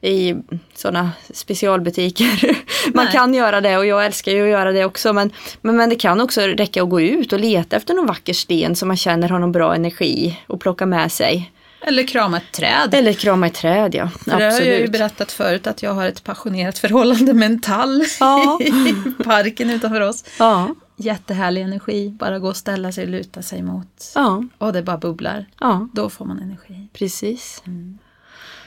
i 0.00 0.34
sådana 0.74 1.10
specialbutiker. 1.34 2.56
man 2.94 3.04
Nej. 3.04 3.12
kan 3.12 3.34
göra 3.34 3.60
det 3.60 3.76
och 3.78 3.86
jag 3.86 4.06
älskar 4.06 4.32
ju 4.32 4.42
att 4.42 4.48
göra 4.48 4.72
det 4.72 4.84
också 4.84 5.12
men, 5.12 5.32
men, 5.60 5.76
men 5.76 5.88
det 5.90 5.96
kan 5.96 6.20
också 6.20 6.40
räcka 6.40 6.82
att 6.82 6.90
gå 6.90 7.00
ut 7.00 7.32
och 7.32 7.40
leta 7.40 7.76
efter 7.76 7.94
någon 7.94 8.06
vacker 8.06 8.32
sten 8.32 8.76
som 8.76 8.88
man 8.88 8.96
känner 8.96 9.28
har 9.28 9.38
någon 9.38 9.52
bra 9.52 9.74
energi 9.74 10.40
och 10.46 10.60
plocka 10.60 10.86
med 10.86 11.12
sig. 11.12 11.50
Eller 11.88 12.06
krama 12.06 12.36
ett 12.36 12.52
träd. 12.52 12.94
Eller 12.94 13.12
krama 13.12 13.46
ett 13.46 13.54
träd, 13.54 13.94
ja. 13.94 14.08
För 14.08 14.30
det 14.30 14.32
har 14.36 14.40
jag 14.40 14.52
ju 14.52 14.72
Absolut. 14.72 14.92
berättat 14.92 15.32
förut 15.32 15.66
att 15.66 15.82
jag 15.82 15.94
har 15.94 16.06
ett 16.06 16.24
passionerat 16.24 16.78
förhållande 16.78 17.34
med 17.34 17.46
en 17.50 17.60
tall 17.60 18.04
Ja. 18.20 18.58
i 18.64 18.94
parken 19.24 19.70
utanför 19.70 20.00
oss. 20.00 20.24
Ja, 20.38 20.74
Jättehärlig 20.96 21.62
energi, 21.62 22.08
bara 22.10 22.38
gå 22.38 22.48
och 22.48 22.56
ställa 22.56 22.92
sig 22.92 23.04
och 23.04 23.10
luta 23.10 23.42
sig 23.42 23.62
mot. 23.62 24.12
ja, 24.14 24.44
Och 24.58 24.72
det 24.72 24.82
bara 24.82 24.98
bubblar. 24.98 25.46
ja, 25.60 25.88
Då 25.92 26.10
får 26.10 26.24
man 26.24 26.38
energi. 26.38 26.88
precis. 26.92 27.62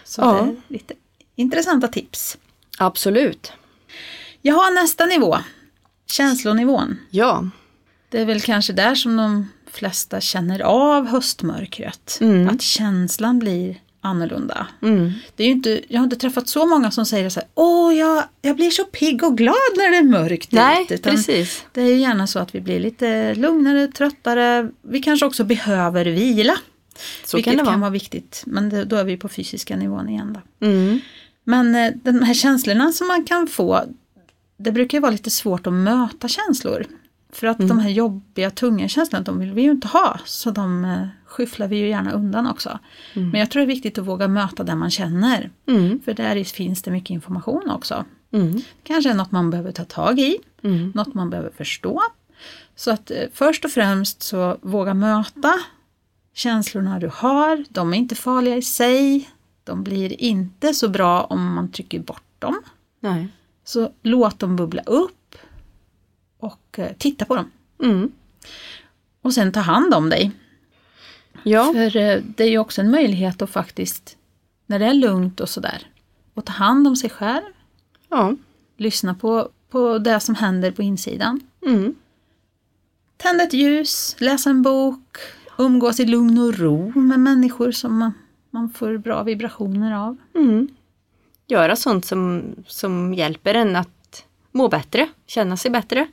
Så 0.04 0.22
Ja. 0.22 0.32
det 0.34 0.40
är 0.40 0.56
lite 0.68 0.94
intressanta 1.36 1.88
tips. 1.88 2.38
Absolut. 2.78 3.52
Jag 4.42 4.56
har 4.56 4.72
nästa 4.82 5.06
nivå, 5.06 5.38
känslonivån. 6.12 6.98
Ja. 7.10 7.50
Det 8.10 8.22
är 8.22 8.26
väl 8.26 8.42
kanske 8.42 8.74
där 8.74 8.96
som 8.96 9.18
de 9.18 9.50
flesta 9.72 10.22
känner 10.22 10.60
av 10.60 11.08
höstmörkret. 11.08 12.18
Mm. 12.22 12.50
Att 12.50 12.62
känslan 12.62 13.40
blir 13.40 13.78
annorlunda. 14.02 14.68
Mm. 14.82 15.12
Det 15.36 15.44
är 15.44 15.48
inte, 15.48 15.82
jag 15.88 16.00
har 16.00 16.04
inte 16.04 16.16
träffat 16.16 16.48
så 16.48 16.66
många 16.66 16.92
som 16.92 17.06
säger 17.06 17.30
så 17.30 17.40
här, 17.40 17.50
åh 17.56 17.96
jag, 17.96 18.24
jag 18.42 18.56
blir 18.56 18.72
så 18.72 18.84
pigg 18.84 19.24
och 19.24 19.38
glad 19.38 19.56
när 19.78 19.92
det 19.92 19.98
är 19.98 20.04
mörkt 20.04 20.52
Nej. 20.52 20.88
Utan 20.90 21.16
precis. 21.16 21.66
Det 21.74 21.82
är 21.82 21.86
ju 21.86 21.98
gärna 21.98 22.28
så 22.28 22.40
att 22.40 22.56
vi 22.56 22.62
blir 22.62 22.80
lite 22.80 23.36
lugnare, 23.36 23.88
tröttare. 23.88 24.70
Vi 24.82 25.00
kanske 25.00 25.26
också 25.26 25.44
behöver 25.44 26.06
vila. 26.06 26.58
Så 27.26 27.38
vilket 27.38 27.52
kan 27.52 27.58
det 27.58 27.64
vara. 27.64 27.74
kan 27.74 27.82
vara 27.82 27.92
viktigt. 27.92 28.44
Men 28.46 28.70
det, 28.70 28.86
då 28.86 28.96
är 28.96 29.04
vi 29.04 29.18
på 29.18 29.30
fysiska 29.30 29.76
nivån 29.76 30.10
igen 30.10 30.38
då. 30.60 30.68
Mm. 30.68 31.00
Men 31.44 31.76
eh, 31.76 31.92
de 32.04 32.22
här 32.22 32.34
känslorna 32.34 32.92
som 32.92 33.08
man 33.08 33.26
kan 33.26 33.48
få, 33.48 33.84
det 34.58 34.72
brukar 34.72 34.98
ju 34.98 35.02
vara 35.02 35.12
lite 35.12 35.30
svårt 35.30 35.68
att 35.68 35.74
möta 35.74 36.28
känslor. 36.28 36.86
För 37.34 37.48
att 37.48 37.60
Mm. 37.60 37.68
de 37.68 37.80
här 37.80 37.90
jobbiga, 37.90 38.52
tunga 38.52 38.88
känslorna, 38.88 39.24
de 39.24 39.40
vill 39.40 39.52
vi 39.54 39.62
ju 39.62 39.72
inte 39.72 39.88
ha. 39.88 40.20
Så 40.26 40.52
de 40.52 40.86
eh, 40.86 41.08
skyfflar 41.26 41.68
vi 41.68 41.78
ju 41.78 41.88
gärna 41.90 42.12
undan 42.12 42.48
också. 42.48 42.80
Men 43.14 43.34
jag 43.40 43.52
tror 43.52 43.60
det 43.60 43.66
är 43.66 43.68
viktigt 43.76 43.98
att 43.98 44.06
våga 44.06 44.28
möta 44.28 44.64
det 44.64 44.76
man 44.76 44.92
känner. 44.92 45.50
Mm. 45.68 46.00
För 46.06 46.14
där 46.14 46.44
finns 46.44 46.82
det 46.82 46.92
mycket 46.92 47.10
information 47.10 47.70
också. 47.70 48.06
Mm. 48.32 48.62
Kanske 48.84 49.10
är 49.10 49.14
något 49.14 49.32
man 49.32 49.50
behöver 49.50 49.72
ta 49.72 49.84
tag 49.86 50.20
i, 50.20 50.38
Mm. 50.64 50.92
något 50.96 51.14
man 51.14 51.30
behöver 51.30 51.50
förstå. 51.52 52.02
Så 52.76 52.92
att 52.92 53.12
eh, 53.12 53.18
först 53.34 53.66
och 53.66 53.72
främst 53.72 54.24
så 54.24 54.58
våga 54.62 54.94
möta 54.94 55.54
känslorna 56.34 57.00
du 57.00 57.12
har. 57.14 57.66
De 57.70 57.94
är 57.94 57.98
inte 57.98 58.16
farliga 58.16 58.56
i 58.58 58.62
sig. 58.62 59.30
De 59.64 59.84
blir 59.84 60.22
inte 60.22 60.74
så 60.74 60.90
bra 60.90 61.24
om 61.24 61.54
man 61.54 61.72
trycker 61.72 62.00
bort 62.00 62.24
dem. 62.40 62.62
Nej. 63.00 63.28
Så 63.64 63.92
låt 64.04 64.40
dem 64.40 64.56
bubbla 64.56 64.82
upp 64.82 65.12
och 66.40 66.80
eh, 66.80 66.92
titta 66.98 67.26
på 67.26 67.36
dem. 67.36 67.52
Mm. 67.84 68.12
Och 69.22 69.34
sen 69.34 69.52
ta 69.52 69.60
hand 69.60 69.94
om 69.94 70.10
dig. 70.10 70.32
Ja. 71.44 71.74
För 71.74 71.98
eh, 71.98 72.22
det 72.36 72.44
är 72.44 72.50
ju 72.50 72.58
också 72.58 72.82
en 72.82 72.92
möjlighet 72.92 73.42
att 73.42 73.50
faktiskt, 73.50 74.18
när 74.66 74.80
det 74.80 74.86
är 74.86 74.94
lugnt 74.94 75.40
och 75.40 75.50
sådär, 75.50 75.88
att 76.34 76.46
ta 76.46 76.54
hand 76.54 76.88
om 76.88 76.96
sig 76.96 77.10
själv. 77.10 77.54
Ja. 78.10 78.36
Lyssna 78.78 79.16
på, 79.16 79.50
på 79.70 79.98
det 79.98 80.20
som 80.20 80.36
händer 80.36 80.72
på 80.72 80.82
insidan. 80.82 81.42
Mm. 81.66 81.96
Tända 83.18 83.44
ett 83.44 83.54
ljus, 83.54 84.16
läsa 84.20 84.50
en 84.50 84.62
bok, 84.62 85.18
umgås 85.58 86.00
i 86.00 86.06
lugn 86.06 86.38
och 86.38 86.58
ro 86.58 86.92
med 86.96 87.20
människor 87.20 87.72
som 87.72 87.98
man, 87.98 88.14
man 88.50 88.70
får 88.70 88.98
bra 88.98 89.24
vibrationer 89.24 89.98
av. 89.98 90.18
Mm. 90.36 90.68
Göra 91.48 91.76
sånt 91.76 92.06
som, 92.06 92.44
som 92.68 93.14
hjälper 93.14 93.56
en 93.56 93.76
att 93.76 94.26
må 94.52 94.68
bättre, 94.68 95.10
känna 95.28 95.58
sig 95.58 95.72
bättre. 95.72 96.08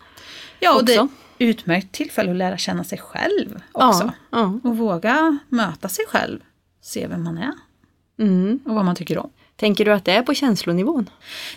Ja, 0.60 0.74
och 0.74 0.84
det 0.84 0.94
är 0.94 1.00
Också. 1.00 1.14
ett 1.14 1.20
utmärkt 1.38 1.92
tillfälle 1.92 2.30
att 2.30 2.36
lära 2.36 2.56
känna 2.58 2.84
sig 2.84 2.98
själv 2.98 3.60
också. 3.72 4.12
Ja. 4.30 4.38
ja. 4.38 4.60
Och 4.70 4.76
våga 4.76 5.38
möta 5.48 5.88
sig 5.88 6.04
själv, 6.08 6.38
se 6.82 7.06
vem 7.06 7.24
man 7.24 7.38
är 7.38 7.52
Mm. 8.18 8.60
och 8.64 8.74
vad 8.74 8.84
man 8.84 8.96
tycker 8.96 9.18
om. 9.18 9.30
Tänker 9.56 9.84
du 9.84 9.92
att 9.92 10.04
det 10.04 10.12
är 10.12 10.22
på 10.22 10.34
känslonivån? 10.34 11.10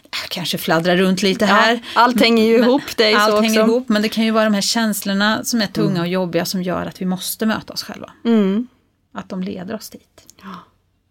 Jag 0.03 0.29
kanske 0.29 0.58
fladdrar 0.58 0.96
runt 0.98 1.22
lite 1.22 1.46
här. 1.46 1.74
Ja, 1.74 2.01
allt 2.01 2.20
hänger 2.22 2.46
ju 2.46 2.58
Men- 2.60 2.70
ihop, 2.70 2.82
det 2.98 3.13
Allt 3.13 3.32
så 3.36 3.41
hänger 3.41 3.62
också. 3.62 3.72
ihop, 3.72 3.89
men 3.89 4.01
det 4.01 4.10
kan 4.10 4.24
ju 4.25 4.32
vara 4.32 4.44
de 4.44 4.53
här 4.53 4.62
känslorna 4.62 5.44
som 5.44 5.62
är 5.62 5.68
tunga 5.68 6.01
och 6.01 6.08
jobbiga 6.08 6.46
som 6.46 6.63
gör 6.63 6.86
att 6.86 7.01
vi 7.01 7.06
måste 7.06 7.46
möta 7.46 7.74
oss 7.74 7.84
själva. 7.84 8.12
Mm. 8.25 8.68
Att 9.13 9.29
de 9.29 9.44
leder 9.44 9.75
oss 9.75 9.89
dit. 9.89 10.27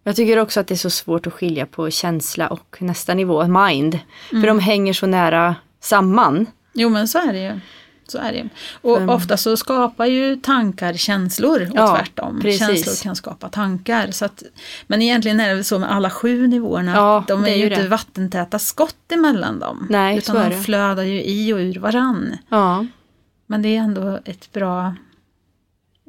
Jag 0.05 0.17
tycker 0.17 0.39
också 0.39 0.61
att 0.61 0.67
det 0.67 0.75
är 0.75 0.77
så 0.77 0.91
svårt 0.91 1.27
att 1.27 1.33
skilja 1.33 1.67
på 1.67 1.91
känsla 1.91 2.49
och 2.49 2.77
nästa 2.81 3.15
nivå, 3.15 3.47
mind. 3.47 3.99
För 4.31 4.47
de 4.47 4.59
hänger 4.59 4.93
så 4.93 5.07
nära 5.07 5.57
samman. 5.81 6.47
Jo 6.75 6.89
men 6.89 7.09
så 7.09 7.19
är 7.19 7.33
det 7.33 7.39
ju. 7.43 7.61
Så 8.09 8.19
är 8.19 8.33
det. 8.33 8.49
Och 8.73 9.15
ofta 9.15 9.37
så 9.37 9.57
skapar 9.57 10.07
ju 10.07 10.37
tankar 10.37 10.95
känslor 10.95 11.63
och 11.71 11.77
Ja, 11.77 11.97
tvärtom. 11.97 12.41
precis. 12.41 12.59
Känslor 12.61 12.95
kan 13.03 13.17
skapa 13.17 13.49
tankar. 13.49 14.11
Så 14.11 14.25
att, 14.25 14.43
men 14.87 15.03
egentligen 15.03 15.41
är 15.41 15.55
det 15.55 15.65
så 15.65 15.79
med 15.79 15.93
alla 15.93 16.11
sju 16.11 16.47
nivåerna. 16.47 16.93
Ja, 16.95 17.25
de 17.29 17.45
är 17.45 17.49
är 17.49 17.57
ju 17.57 17.65
inte 17.65 17.83
det. 17.83 17.89
vattentäta 17.89 18.59
skott 18.59 19.13
emellan 19.13 19.59
dem. 19.59 19.87
Nej, 19.91 20.19
utan 20.19 20.51
de 20.51 20.63
flödar 20.63 21.03
ju 21.03 21.23
i 21.25 21.53
och 21.53 21.59
ur 21.59 21.75
varann. 21.79 22.37
Ja, 22.49 22.87
Men 23.47 23.63
det 23.63 23.69
är 23.77 23.81
ändå 23.81 24.19
ett 24.25 24.53
bra 24.53 24.95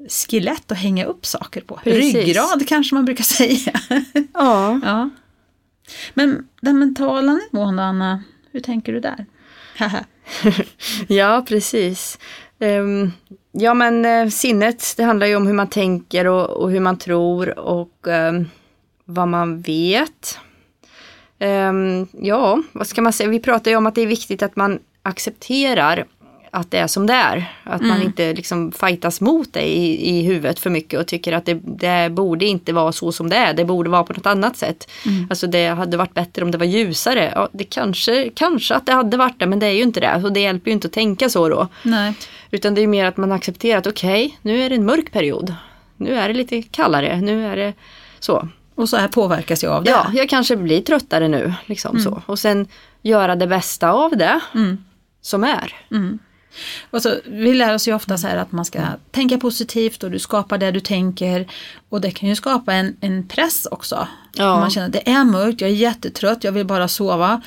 skelett 0.10 0.72
att 0.72 0.77
hänga 0.77 1.06
upp 1.06 1.25
saker 1.25 1.62
på. 1.62 1.79
Precis. 1.84 2.15
Ryggrad 2.15 2.68
kanske 2.68 2.96
man 2.96 3.06
brukar 3.06 3.24
säga. 3.38 3.72
ja. 4.34 4.79
ja. 4.84 5.10
Men 6.13 6.48
den 6.62 6.79
mentala 6.79 7.34
nivån 7.51 7.79
Anna, 7.79 8.24
hur 8.51 8.60
tänker 8.60 8.94
du 8.94 9.00
där? 9.00 9.25
Ja 11.07 11.45
precis. 11.48 12.19
Um, 12.59 13.13
ja 13.51 13.74
men 13.74 14.05
uh, 14.05 14.29
sinnet, 14.29 14.93
det 14.98 15.03
handlar 15.03 15.27
ju 15.27 15.36
om 15.36 15.48
hur 15.48 15.53
man 15.53 15.69
tänker 15.69 16.27
och, 16.27 16.50
och 16.50 16.71
hur 16.71 16.79
man 16.79 16.98
tror 16.98 17.59
och 17.59 18.07
um, 18.07 18.50
vad 19.05 19.27
man 19.27 19.62
vet. 19.62 20.39
Um, 21.39 22.07
ja, 22.12 22.62
vad 22.71 22.88
ska 22.88 23.01
man 23.01 23.13
säga? 23.13 23.29
Vi 23.29 23.39
pratar 23.39 23.71
ju 23.71 23.77
om 23.77 23.88
att 23.88 23.95
det 23.95 24.01
är 24.01 24.07
viktigt 24.07 24.43
att 24.43 24.55
man 24.55 24.79
accepterar 25.03 26.05
att 26.51 26.72
det 26.72 26.77
är 26.77 26.88
som 26.88 27.06
det 27.08 27.13
är. 27.13 27.53
Att 27.63 27.82
man 27.82 28.01
inte 28.01 28.34
liksom 28.34 28.72
fightas 28.72 29.22
mot 29.22 29.53
det 29.53 29.62
i, 29.77 30.10
i 30.18 30.22
huvudet 30.22 30.60
för 30.60 30.70
mycket 30.70 31.00
och 31.00 31.08
tycker 31.08 31.34
att 31.34 31.46
det, 31.46 31.53
det 31.63 32.10
borde 32.12 32.46
inte 32.46 32.74
vara 32.74 32.91
så 32.91 33.12
som 33.12 33.29
det 33.29 33.36
är. 33.36 33.53
Det 33.53 33.65
borde 33.65 33.89
vara 33.89 34.03
på 34.03 34.13
något 34.13 34.25
annat 34.25 34.58
sätt. 34.58 34.89
Alltså 35.29 35.48
det 35.48 35.68
hade 35.68 35.98
varit 35.98 36.13
bättre 36.13 36.44
om 36.44 36.51
det 36.51 36.58
var 36.58 36.65
ljusare. 36.65 37.32
Ja, 37.36 37.50
det 37.51 37.63
kanske, 37.63 38.29
kanske 38.36 38.75
att 38.75 38.86
det 38.86 38.94
hade 38.94 39.18
varit 39.18 39.39
det 39.39 39.46
men 39.46 39.60
det 39.60 39.65
är 39.65 39.72
ju 39.72 39.82
inte 39.84 40.00
det. 40.00 40.22
Så 40.22 40.29
det 40.29 40.39
hjälper 40.39 40.68
ju 40.72 40.74
inte 40.74 40.88
att 40.88 40.94
tänka 40.94 41.29
så 41.29 41.50
då. 41.50 41.68
Nej. 41.84 42.13
Utan 42.51 42.75
det 42.75 42.82
är 42.82 42.88
mer 42.88 43.06
att 43.06 43.18
man 43.18 43.32
accepterar 43.32 43.77
att 43.79 43.88
okej, 43.88 44.38
nu 44.41 44.62
är 44.63 44.70
det 44.70 44.75
en 44.75 44.86
mörk 44.86 45.12
period. 45.12 45.56
Nu 45.98 46.15
är 46.15 46.27
det 46.27 46.34
lite 46.34 46.62
kallare, 46.62 47.22
nu 47.22 47.46
är 47.48 47.56
det 47.56 47.74
så. 48.20 48.48
Och 48.75 48.89
så 48.89 48.98
här 48.98 49.08
påverkas 49.08 49.63
jag 49.63 49.74
av 49.74 49.84
det. 49.84 49.91
Ja, 49.91 50.08
jag 50.13 50.29
kanske 50.29 50.56
blir 50.56 50.82
tröttare 50.82 51.27
nu. 51.27 51.53
Liksom 51.65 52.00
så. 52.00 52.22
Och 52.25 52.39
sen 52.39 52.68
göra 53.01 53.36
det 53.36 53.48
bästa 53.48 53.91
av 53.91 54.18
det 54.18 54.39
Mm. 54.56 54.77
som 55.22 55.44
är. 55.44 55.74
Och 55.89 56.28
så, 57.01 57.15
vi 57.25 57.53
lär 57.53 57.74
oss 57.74 57.88
ju 57.88 57.94
ofta 57.94 58.18
så 58.18 58.27
här 58.27 58.38
att 58.38 58.51
man 58.51 58.65
ska 58.65 58.79
tänka 59.12 59.38
positivt 59.38 60.03
och 60.03 60.12
du 60.12 60.20
skapar 60.20 60.58
det 60.58 60.72
du 60.72 60.79
tänker. 60.79 61.48
Och 61.89 62.01
det 62.01 62.12
kan 62.12 62.29
ju 62.29 62.36
skapa 62.36 62.74
en, 62.74 62.98
en 63.01 63.27
press 63.27 63.68
också. 63.72 64.08
Ja. 64.34 64.60
Man 64.60 64.70
känner 64.70 64.88
att 64.88 64.94
det 64.94 65.10
är 65.10 65.24
mörkt, 65.24 65.62
jag 65.62 65.70
är 65.70 65.74
jättetrött, 65.75 66.44
jag 66.44 66.51
vill 66.51 66.65
bara 66.65 66.88
sova. 66.88 67.41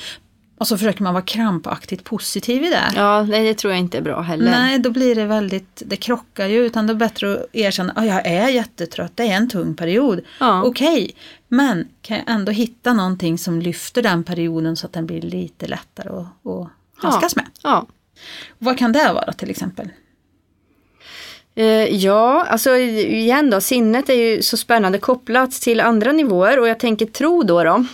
Och 0.58 0.68
så 0.68 0.78
försöker 0.78 1.02
man 1.02 1.14
vara 1.14 1.24
krampaktigt 1.24 2.04
positiv 2.04 2.64
i 2.64 2.70
det. 2.70 2.92
Ja, 2.96 3.22
nej, 3.22 3.44
det 3.44 3.54
tror 3.54 3.72
jag 3.72 3.80
inte 3.80 3.98
är 3.98 4.02
bra 4.02 4.20
heller. 4.20 4.50
Nej, 4.50 4.78
då 4.78 4.90
blir 4.90 5.14
det 5.14 5.24
väldigt, 5.24 5.82
det 5.86 5.96
krockar 5.96 6.46
ju. 6.46 6.66
Utan 6.66 6.86
det 6.86 6.92
är 6.92 6.94
bättre 6.94 7.32
att 7.32 7.46
erkänna 7.52 7.92
att 7.92 8.06
jag 8.06 8.26
är 8.26 8.48
jättetrött, 8.48 9.12
det 9.14 9.22
är 9.22 9.36
en 9.36 9.50
tung 9.50 9.74
period. 9.74 10.20
Ja. 10.40 10.62
Okej, 10.62 11.14
men 11.48 11.88
kan 12.02 12.16
jag 12.16 12.30
ändå 12.30 12.52
hitta 12.52 12.92
någonting 12.92 13.38
som 13.38 13.60
lyfter 13.60 14.02
den 14.02 14.24
perioden 14.24 14.76
så 14.76 14.86
att 14.86 14.92
den 14.92 15.06
blir 15.06 15.22
lite 15.22 15.66
lättare 15.66 16.08
att, 16.08 16.46
att 16.52 16.68
handskas 16.96 17.36
med. 17.36 17.46
Ja. 17.62 17.86
Vad 18.58 18.78
kan 18.78 18.92
det 18.92 19.12
vara 19.12 19.32
till 19.32 19.50
exempel? 19.50 19.88
Eh, 21.54 21.96
ja, 21.96 22.46
alltså 22.50 22.76
igen 22.76 23.50
då, 23.50 23.60
sinnet 23.60 24.08
är 24.08 24.14
ju 24.14 24.42
så 24.42 24.56
spännande 24.56 24.98
kopplat 24.98 25.52
till 25.52 25.80
andra 25.80 26.12
nivåer 26.12 26.58
och 26.60 26.68
jag 26.68 26.78
tänker 26.80 27.06
tro 27.06 27.42
då 27.42 27.64
då. 27.64 27.84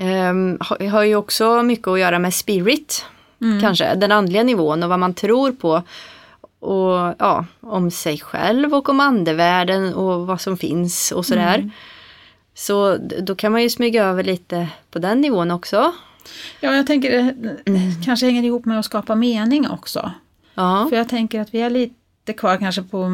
Um, 0.00 0.58
har, 0.90 1.02
ju 1.02 1.16
också 1.16 1.62
mycket 1.62 1.88
att 1.88 1.98
göra 2.00 2.18
med 2.18 2.34
spirit, 2.34 3.04
kanske, 3.60 3.94
den 3.94 4.12
andliga 4.12 4.42
nivån 4.42 4.82
och 4.82 4.88
vad 4.88 4.98
man 4.98 5.14
tror 5.14 5.52
på. 5.52 5.82
Och 6.60 7.14
ja, 7.18 7.46
om 7.60 7.90
sig 7.90 8.18
själv 8.18 8.74
och 8.74 8.88
om 8.88 9.00
andevärlden 9.00 9.94
och 9.94 10.26
vad 10.26 10.40
som 10.40 10.56
finns 10.56 11.12
och 11.12 11.26
sådär. 11.26 11.70
Så 12.54 12.96
d- 12.96 13.16
då 13.20 13.34
kan 13.34 13.52
man 13.52 13.62
ju 13.62 13.70
smyga 13.70 14.04
över 14.04 14.24
lite 14.24 14.68
på 14.90 14.98
den 14.98 15.20
nivån 15.20 15.50
också. 15.50 15.92
Ja, 16.60 16.74
jag 16.76 16.86
tänker 16.86 17.10
det 17.64 18.04
kanske 18.04 18.26
hänger 18.26 18.42
ihop 18.42 18.64
med 18.64 18.78
att 18.78 18.84
skapa 18.84 19.14
mening 19.14 19.68
också. 19.70 20.10
Ja, 20.54 20.86
För 20.90 20.96
jag 20.96 21.08
tänker 21.08 21.40
att 21.40 21.54
vi 21.54 21.60
är 21.60 21.70
lite 21.70 22.32
kvar 22.32 22.56
kanske 22.56 22.82
på 22.82 23.08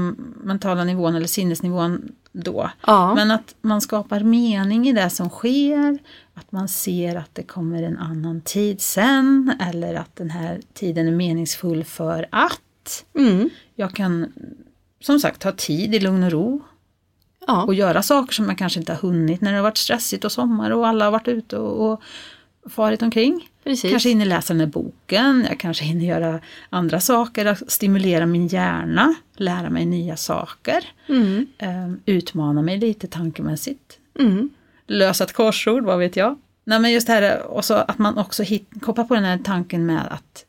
mentala 0.45 0.85
nivån 0.85 1.15
eller 1.15 1.27
sinnesnivån 1.27 2.13
då. 2.33 2.71
ja. 2.87 3.15
Men 3.15 3.31
att 3.31 3.55
man 3.63 3.81
skapar 3.81 4.21
mening 4.21 4.89
i 4.89 4.93
det 4.93 5.11
som 5.11 5.29
sker, 5.29 5.99
att 6.35 6.53
man 6.53 6.69
ser 6.69 7.17
att 7.17 7.35
det 7.35 7.43
kommer 7.43 7.83
en 7.83 7.99
annan 7.99 8.41
tid 8.41 8.81
sen 8.81 9.53
eller 9.61 9.95
att 9.95 10.17
den 10.17 10.31
här 10.31 10.61
tiden 10.75 11.07
är 11.09 11.13
meningsfull 11.13 11.85
för 11.85 12.27
att 12.33 13.05
Mm. 13.19 13.51
jag 13.75 13.95
kan 13.95 14.33
som 15.01 15.21
sagt 15.21 15.43
ha 15.43 15.53
tid 15.53 15.95
i 15.95 16.01
lugn 16.01 16.23
och 16.23 16.33
ro. 16.33 16.61
Ja. 17.47 17.65
Och 17.65 17.75
göra 17.75 18.03
saker 18.03 18.33
som 18.33 18.49
jag 18.49 18.59
kanske 18.59 18.81
inte 18.81 18.93
har 18.93 18.99
hunnit 19.01 19.41
när 19.41 19.51
det 19.51 19.57
har 19.59 19.63
varit 19.63 19.77
stressigt 19.77 20.25
och 20.25 20.33
sommar 20.33 20.71
och 20.71 20.89
alla 20.89 21.05
har 21.05 21.13
varit 21.13 21.29
ute 21.29 21.57
och, 21.59 21.93
och 21.93 22.01
farit 22.69 23.03
omkring. 23.03 23.49
Precis. 23.65 23.91
Kanske 23.91 24.09
hinner 24.09 24.27
läsa 24.27 24.53
den 24.55 24.61
här 24.61 24.67
boken, 24.67 25.47
jag 25.49 25.61
kanske 25.61 25.85
hinner 25.85 26.07
göra 26.07 26.41
andra 26.71 27.01
saker, 27.01 27.59
stimulera 27.69 28.27
min 28.27 28.47
hjärna, 28.47 29.15
lära 29.37 29.71
mig 29.71 29.87
nya 29.87 30.17
saker, 30.17 30.85
Mm. 31.09 31.47
eh, 31.59 31.91
utmana 32.07 32.63
mig 32.63 32.79
lite 32.79 33.07
tankemässigt, 33.07 33.99
Mm. 34.19 34.51
lösa 34.87 35.25
ett 35.25 35.33
korsord, 35.33 35.85
vad 35.85 35.99
vet 35.99 36.17
jag. 36.17 36.39
Nej 36.65 36.79
men 36.81 36.93
just 36.93 37.07
det 37.07 37.13
här 37.13 37.43
och 37.43 37.65
så 37.65 37.75
att 37.75 37.99
man 37.99 38.19
också 38.19 38.43
hit, 38.43 38.69
kopplar 38.81 39.05
på 39.05 39.15
den 39.15 39.25
här 39.25 39.39
tanken 39.45 39.87
med 39.87 40.13
att 40.13 40.45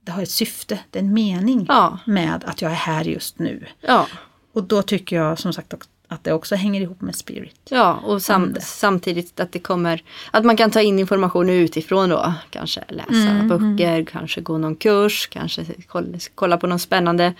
det 0.00 0.12
har 0.12 0.22
ett 0.22 0.30
syfte, 0.30 0.78
det 0.90 0.98
är 0.98 1.02
en 1.02 1.14
mening 1.14 1.64
Ja. 1.68 1.98
med 2.06 2.44
att 2.46 2.62
jag 2.62 2.70
är 2.70 2.74
här 2.76 3.04
just 3.04 3.38
nu. 3.38 3.66
Ja. 3.80 4.06
Och 4.52 4.62
då 4.64 4.82
tycker 4.82 5.16
jag 5.16 5.38
som 5.38 5.52
sagt 5.52 5.74
också 5.74 5.90
att 6.08 6.24
det 6.24 6.32
också 6.32 6.54
hänger 6.54 6.80
ihop 6.80 7.00
med 7.00 7.14
spirit. 7.16 7.60
Ja, 7.68 7.94
och 7.94 8.22
sam 8.22 8.56
samtidigt 8.60 9.40
att 9.40 9.52
det 9.52 9.58
kommer, 9.58 10.02
att 10.30 10.44
man 10.44 10.56
kan 10.56 10.70
ta 10.70 10.80
in 10.80 10.98
information 10.98 11.50
utifrån 11.50 12.08
då. 12.08 12.34
Kanske 12.50 12.84
läsa 12.88 13.42
böcker, 13.58 14.04
kanske 14.04 14.40
gå 14.40 14.58
någon 14.58 14.76
kurs, 14.76 15.26
kanske 15.26 15.64
kolla, 15.86 16.18
kolla 16.34 16.56
på 16.56 16.66
någon 16.66 16.78
spännande 16.78 17.34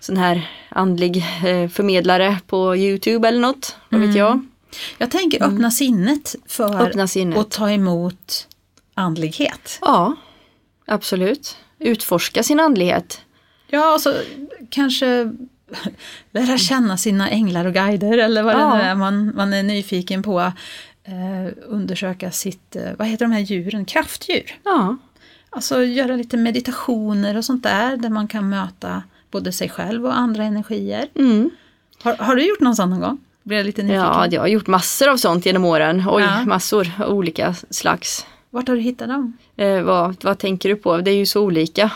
sån 0.00 0.16
här 0.16 0.50
andlig 0.68 1.16
eh, 1.16 1.68
förmedlare 1.68 2.38
på 2.46 2.76
Youtube 2.76 3.28
eller 3.28 3.40
något. 3.40 3.76
Vad 3.88 4.00
vet 4.00 4.16
jag. 4.16 4.46
Jag 4.98 5.10
tänker 5.10 5.42
öppna 5.42 5.70
sinnet 5.70 6.34
för 6.46 6.82
Öppna 6.82 7.08
sinnet. 7.08 7.38
att 7.38 7.50
ta 7.50 7.70
emot 7.70 8.48
andlighet. 8.94 9.78
Ja, 9.80 10.16
absolut. 10.86 11.56
Utforska 11.78 12.42
sin 12.42 12.60
andlighet. 12.60 13.20
Ja, 13.66 13.92
alltså 13.92 14.14
kanske 14.70 15.32
lära 16.30 16.58
känna 16.58 16.96
sina 16.96 17.30
änglar 17.30 17.64
och 17.64 17.72
guider 17.74 18.18
eller 18.18 18.42
vad 18.42 18.54
Ja. 18.54 18.58
det 18.58 18.74
nu 18.76 18.82
är 18.82 18.94
man, 18.94 19.32
man 19.36 19.52
är 19.52 19.62
nyfiken 19.62 20.22
på. 20.22 20.40
Eh, 21.04 21.52
undersöka 21.66 22.30
sitt, 22.30 22.76
eh, 22.76 22.82
vad 22.98 23.08
heter 23.08 23.24
de 23.24 23.32
här 23.32 23.40
djuren, 23.40 23.84
kraftdjur. 23.84 24.58
Ja, 24.64 24.96
Alltså 25.50 25.82
göra 25.84 26.16
lite 26.16 26.36
meditationer 26.36 27.36
och 27.36 27.44
sånt 27.44 27.62
där, 27.62 27.96
där 27.96 28.08
man 28.10 28.28
kan 28.28 28.48
möta 28.48 29.02
både 29.30 29.52
sig 29.52 29.68
själv 29.68 30.06
och 30.06 30.18
andra 30.18 30.44
energier. 30.44 31.08
mm. 31.14 31.50
Har, 32.02 32.16
har 32.16 32.36
du 32.36 32.48
gjort 32.48 32.60
någon 32.60 32.76
sån 32.76 32.90
någon 32.90 33.00
gång? 33.00 33.18
Blir 33.42 33.56
jag 33.56 33.66
lite 33.66 33.82
nyfiken. 33.82 34.02
ja 34.04 34.26
jag 34.30 34.40
har 34.40 34.48
gjort 34.48 34.66
massor 34.66 35.08
av 35.08 35.16
sånt 35.16 35.46
genom 35.46 35.64
åren. 35.64 36.04
Oj, 36.08 36.22
Ja. 36.22 36.44
massor 36.44 36.90
av 36.98 37.08
olika 37.12 37.54
slags. 37.70 38.26
Vart 38.50 38.68
har 38.68 38.74
du 38.76 38.82
hittat 38.82 39.08
dem? 39.08 39.36
Eh, 39.56 39.82
vad, 39.82 40.24
vad 40.24 40.38
tänker 40.38 40.68
du 40.68 40.76
på? 40.76 40.96
Det 40.96 41.10
är 41.10 41.14
ju 41.14 41.26
så 41.26 41.42
olika. 41.42 41.90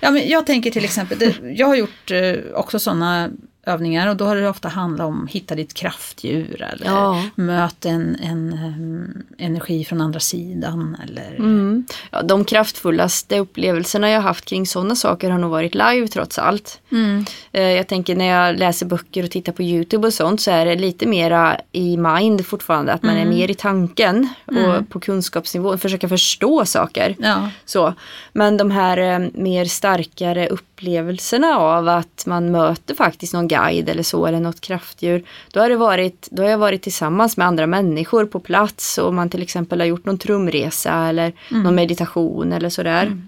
Ja, 0.00 0.10
men 0.10 0.28
jag 0.28 0.46
tänker 0.46 0.70
till 0.70 0.84
exempel, 0.84 1.18
det, 1.18 1.34
jag 1.56 1.66
har 1.66 1.76
gjort 1.76 2.10
eh, 2.10 2.34
också 2.54 2.78
sådana 2.78 3.30
övningar 3.68 4.08
och 4.08 4.16
då 4.16 4.24
har 4.24 4.36
det 4.36 4.48
ofta 4.48 4.68
handlat 4.68 5.06
om 5.06 5.26
hitta 5.30 5.54
ditt 5.54 5.74
kraftdjur 5.74 6.62
eller 6.62 6.86
Ja. 6.86 7.22
möt 7.34 7.84
en, 7.84 8.16
en 8.22 8.52
em, 8.52 9.22
energi 9.38 9.84
från 9.84 10.00
andra 10.00 10.20
sidan 10.20 10.96
eller 11.04 11.34
Mm. 11.38 11.86
Ja, 12.10 12.22
de 12.22 12.44
kraftfullaste 12.44 13.38
upplevelserna 13.38 14.10
jag 14.10 14.20
haft 14.20 14.44
kring 14.44 14.66
sådana 14.66 14.94
saker 14.94 15.30
har 15.30 15.38
nog 15.38 15.50
varit 15.50 15.74
live 15.74 16.08
trots 16.08 16.38
allt. 16.38 16.80
Mm. 16.92 17.24
Eh, 17.52 17.62
Jag 17.62 17.86
tänker 17.88 18.16
när 18.16 18.24
jag 18.26 18.58
läser 18.58 18.86
böcker 18.86 19.24
och 19.24 19.30
tittar 19.30 19.52
på 19.52 19.62
Youtube 19.62 20.06
och 20.06 20.12
sånt 20.14 20.40
så 20.40 20.50
är 20.50 20.66
det 20.66 20.74
lite 20.76 21.06
mera 21.06 21.60
i 21.72 21.96
mind 21.96 22.46
fortfarande. 22.46 22.92
Att 22.92 23.02
man 23.02 23.16
är 23.16 23.26
mer 23.26 23.50
i 23.50 23.54
tanken 23.54 24.28
och 24.46 24.88
på 24.90 25.00
kunskapsnivå 25.00 25.78
försöka 25.78 26.08
förstå 26.08 26.64
saker. 26.64 27.16
Ja. 27.18 27.48
Så. 27.64 27.94
Men 28.32 28.56
de 28.56 28.70
här 28.70 28.98
eh, 28.98 29.28
mer 29.34 29.64
starkare 29.64 30.48
upplevelserna 30.48 31.56
av 31.58 31.88
att 31.88 32.24
man 32.26 32.50
möter 32.50 32.94
faktiskt 32.94 33.32
någon 33.32 33.48
guide 33.60 33.88
eller 33.88 34.02
så 34.02 34.26
eller 34.26 34.40
något 34.40 34.60
kraftdjur. 34.60 35.24
Då 35.52 35.60
har, 35.60 35.68
det 35.68 35.76
varit, 35.76 36.28
då 36.30 36.42
har 36.42 36.50
jag 36.50 36.58
varit 36.58 36.82
tillsammans 36.82 37.36
med 37.36 37.46
andra 37.46 37.66
människor 37.66 38.26
på 38.26 38.40
plats 38.40 38.98
och 38.98 39.14
man 39.14 39.30
till 39.30 39.42
exempel 39.42 39.80
har 39.80 39.86
gjort 39.86 40.04
någon 40.04 40.18
trumresa 40.18 41.08
eller 41.08 41.32
någon 41.50 41.74
meditation 41.74 42.52
eller 42.52 42.68
sådär. 42.68 43.22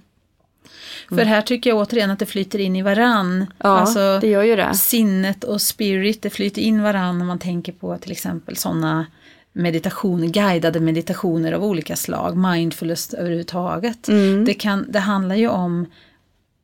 För 1.09 1.25
här 1.25 1.43
tycker 1.43 1.71
jag 1.71 1.79
återigen 1.79 2.11
att 2.11 2.19
det 2.19 2.27
flyter 2.27 2.59
in 2.59 2.77
i 2.77 2.83
varann. 2.83 3.47
Ja, 3.59 3.69
alltså, 3.69 4.19
det 4.21 4.29
gör 4.29 4.43
ju 4.43 4.57
det. 4.57 4.75
Sinnet 4.75 5.45
och 5.45 5.61
spirit, 5.61 6.23
det 6.23 6.31
flyter 6.31 6.63
in 6.63 6.83
varann 6.83 7.19
när 7.19 7.25
man 7.25 7.39
tänker 7.39 7.73
på 7.73 7.99
till 7.99 8.13
exempel 8.13 8.57
sådana 8.57 9.07
meditationer, 9.53 10.27
guidade 10.27 10.81
meditationer 10.81 11.53
av 11.53 11.65
olika 11.65 11.97
slag, 11.97 12.37
mindfulness 12.37 13.15
överhuvudtaget. 13.15 14.09
Mm. 14.09 14.45
Det, 14.45 14.55
kan, 14.55 14.87
det 14.89 14.99
handlar 14.99 15.35
ju 15.35 15.49
om 15.49 15.87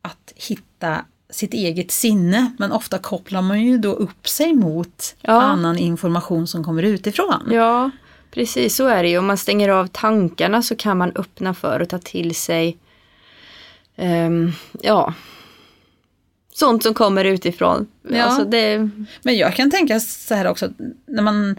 att 0.01 0.33
hitta 0.35 1.05
sitt 1.29 1.53
eget 1.53 1.91
sinne, 1.91 2.51
men 2.59 2.71
ofta 2.71 2.97
kopplar 2.97 3.41
man 3.41 3.61
ju 3.63 3.77
då 3.77 3.93
upp 3.93 4.27
sig 4.27 4.53
mot 4.53 5.15
Ja. 5.21 5.41
annan 5.41 5.77
information 5.77 6.47
som 6.47 6.63
kommer 6.63 6.83
utifrån. 6.83 7.49
Ja, 7.51 7.91
precis 8.31 8.75
så 8.75 8.87
är 8.87 9.03
det 9.03 9.09
ju. 9.09 9.17
Om 9.17 9.25
man 9.27 9.37
stänger 9.37 9.69
av 9.69 9.87
tankarna 9.87 10.61
så 10.61 10.75
kan 10.75 10.97
man 10.97 11.11
öppna 11.15 11.53
för 11.53 11.79
att 11.79 11.89
ta 11.89 11.99
till 11.99 12.35
sig 12.35 12.77
ehm, 13.95 14.51
ja, 14.81 15.13
sånt 16.53 16.83
som 16.83 16.93
kommer 16.93 17.25
utifrån. 17.25 17.87
Ja. 18.09 18.23
Alltså 18.23 18.45
det, 18.45 18.89
Men 19.21 19.37
jag 19.37 19.55
kan 19.55 19.71
tänka 19.71 19.99
så 19.99 20.33
här 20.35 20.47
också, 20.47 20.69
när 21.05 21.23
man 21.23 21.55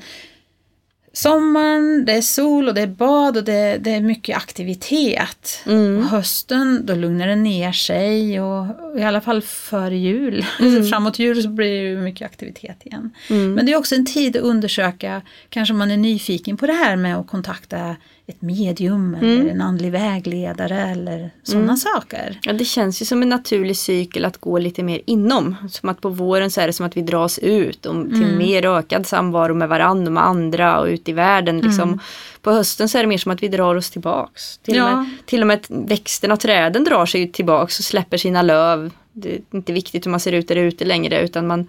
Sommaren, 1.12 2.04
det 2.04 2.12
är 2.12 2.20
sol 2.20 2.68
och 2.68 2.74
det 2.74 2.80
är 2.80 2.86
bad 2.86 3.36
och 3.36 3.44
det, 3.44 3.78
det 3.80 3.90
är 3.90 4.00
mycket 4.00 4.36
aktivitet. 4.36 5.62
Mm. 5.66 6.06
Hösten, 6.06 6.86
då 6.86 6.94
lugnar 6.94 7.26
det 7.26 7.36
ner 7.36 7.72
sig 7.72 8.40
och 8.40 8.66
i 8.98 9.02
alla 9.02 9.20
fall 9.20 9.42
före 9.42 9.96
jul. 9.96 10.44
Framåt 10.90 11.18
jul 11.18 11.42
så 11.42 11.48
blir 11.48 11.70
det 11.70 11.88
ju 11.88 12.00
mycket 12.00 12.26
aktivitet 12.26 12.86
igen. 12.86 13.10
Mm. 13.30 13.54
Men 13.54 13.66
det 13.66 13.72
är 13.72 13.76
också 13.76 13.94
en 13.94 14.06
tid 14.06 14.36
att 14.36 14.42
undersöka, 14.42 15.22
kanske 15.48 15.74
man 15.74 15.90
är 15.90 15.96
nyfiken 15.96 16.56
på 16.56 16.66
det 16.66 16.72
här 16.72 16.96
med 16.96 17.16
att 17.16 17.26
kontakta 17.26 17.96
ett 18.28 18.42
medium 18.42 19.14
eller 19.14 19.34
Mm. 19.34 19.48
en 19.48 19.60
andlig 19.60 19.92
vägledare 19.92 20.80
eller 20.80 21.30
sådana 21.42 21.76
saker. 21.76 22.38
Ja, 22.42 22.52
det 22.52 22.64
känns 22.64 23.02
ju 23.02 23.06
som 23.06 23.22
en 23.22 23.28
naturlig 23.28 23.76
cykel 23.76 24.24
att 24.24 24.38
gå 24.38 24.58
lite 24.58 24.82
mer 24.82 25.00
inom. 25.06 25.56
Som 25.70 25.88
att 25.88 26.00
på 26.00 26.08
våren 26.08 26.50
så 26.50 26.60
är 26.60 26.66
det 26.66 26.72
som 26.72 26.86
att 26.86 26.96
vi 26.96 27.02
dras 27.02 27.38
ut 27.38 27.86
och 27.86 28.04
till 28.08 28.22
Mm. 28.24 28.38
mer 28.38 28.66
ökad 28.66 29.06
samvaro 29.06 29.54
med 29.54 29.68
varandra 29.68 30.06
och 30.06 30.12
med 30.12 30.26
andra 30.26 30.80
och 30.80 30.86
ut 30.86 31.08
i 31.08 31.12
världen. 31.12 31.58
Liksom. 31.60 32.00
På 32.42 32.50
hösten 32.50 32.88
så 32.88 32.98
är 32.98 33.02
det 33.02 33.08
mer 33.08 33.18
som 33.18 33.32
att 33.32 33.42
vi 33.42 33.48
drar 33.48 33.74
oss 33.74 33.90
tillbaks. 33.90 34.58
Till, 34.58 34.74
och, 34.74 34.88
Ja. 34.88 34.96
med, 34.96 35.10
till 35.26 35.40
och 35.40 35.46
med 35.46 35.60
växterna 35.68 36.34
och 36.34 36.40
träden 36.40 36.84
drar 36.84 37.06
sig 37.06 37.32
tillbaks 37.32 37.78
och 37.78 37.84
släpper 37.84 38.16
sina 38.16 38.42
löv. 38.42 38.90
Det 39.12 39.34
är 39.34 39.40
inte 39.50 39.72
viktigt 39.72 40.06
hur 40.06 40.10
man 40.10 40.20
ser 40.20 40.32
ut 40.32 40.48
där 40.48 40.56
ute 40.56 40.84
längre 40.84 41.20
utan 41.20 41.46
man 41.46 41.68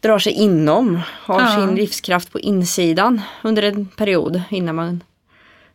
drar 0.00 0.18
sig 0.18 0.32
inom. 0.32 1.00
Har 1.08 1.40
Ja. 1.40 1.56
sin 1.66 1.74
livskraft 1.74 2.32
på 2.32 2.40
insidan 2.40 3.20
under 3.42 3.62
en 3.62 3.86
period 3.86 4.42
innan 4.50 4.74
man 4.74 5.00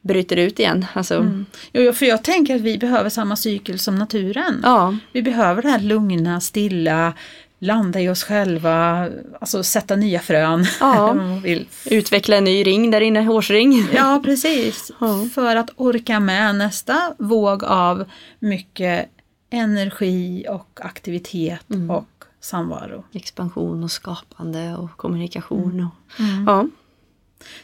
bryter 0.08 0.38
ut 0.38 0.60
igen. 0.60 0.86
Alltså, 0.94 1.32
Jo, 1.74 1.94
för 1.94 2.06
jag 2.06 2.24
tänker 2.24 2.56
att 2.56 2.62
vi 2.62 2.78
behöver 2.78 3.10
samma 3.10 3.36
cykel 3.36 3.80
som 3.80 3.96
naturen. 3.96 4.62
ja. 4.64 4.98
Vi 5.12 5.22
behöver 5.22 5.62
det 5.62 5.70
här 5.70 5.80
lugna, 5.80 6.42
stilla, 6.42 7.14
landa 7.60 8.02
i 8.02 8.10
oss 8.10 8.24
själva, 8.24 9.10
alltså 9.42 9.64
sätta 9.64 9.96
nya 9.96 10.20
frön. 10.20 10.66
Ja. 10.80 11.10
om 11.10 11.18
man 11.18 11.42
vill. 11.42 11.68
Utveckla 11.86 12.36
en 12.36 12.44
ny 12.44 12.64
ring 12.64 12.92
där 12.92 13.02
inne, 13.02 13.22
hårsring. 13.22 13.88
ja 13.96 14.22
precis. 14.26 14.92
Ja. 15.00 15.28
För 15.34 15.56
att 15.56 15.70
orka 15.76 16.20
med 16.20 16.56
nästa 16.56 17.14
våg 17.18 17.64
av 17.64 18.06
mycket 18.40 19.10
energi 19.50 20.46
och 20.50 20.80
aktivitet 20.82 21.70
Mm. 21.70 21.90
och 21.90 22.08
samvaro. 22.42 23.04
Expansion 23.14 23.84
och 23.84 23.92
skapande 23.92 24.76
och 24.76 24.98
kommunikation. 24.98 25.80
Och, 25.92 26.20
Mm. 26.20 26.46
ja. 26.48 26.66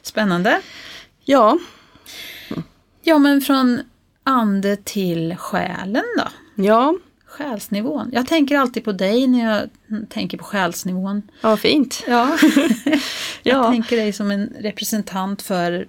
Spännande. 0.02 0.62
ja, 1.26 1.58
Ja, 3.02 3.18
men 3.18 3.42
från 3.42 3.82
ande 4.24 4.76
till 4.76 5.36
själen 5.38 6.04
då? 6.18 6.24
ja, 6.64 6.94
Själsnivån. 7.26 8.10
Jag 8.14 8.28
tänker 8.28 8.58
alltid 8.58 8.84
på 8.84 8.92
dig 8.92 9.28
när 9.28 9.52
jag 9.54 9.70
tänker 10.10 10.38
på 10.38 10.44
själsnivån. 10.44 11.22
ja, 11.42 11.58
fint. 11.58 12.04
Ja. 12.08 12.38
jag 12.84 13.00
Ja. 13.44 13.72
tänker 13.72 13.98
dig 13.98 14.14
som 14.14 14.32
en 14.32 14.54
representant 14.60 15.42
för 15.42 15.88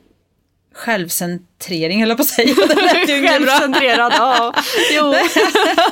självcentrering, 0.74 2.00
eller 2.00 2.14
på 2.14 2.22
att 2.22 2.28
säga. 2.28 2.54
Det 2.68 2.74
lät 2.74 3.08
ju 3.08 3.18
inget. 3.18 3.30
Självcentrerad, 3.30 4.12
ja. 4.18 4.54
Jo. 4.96 5.14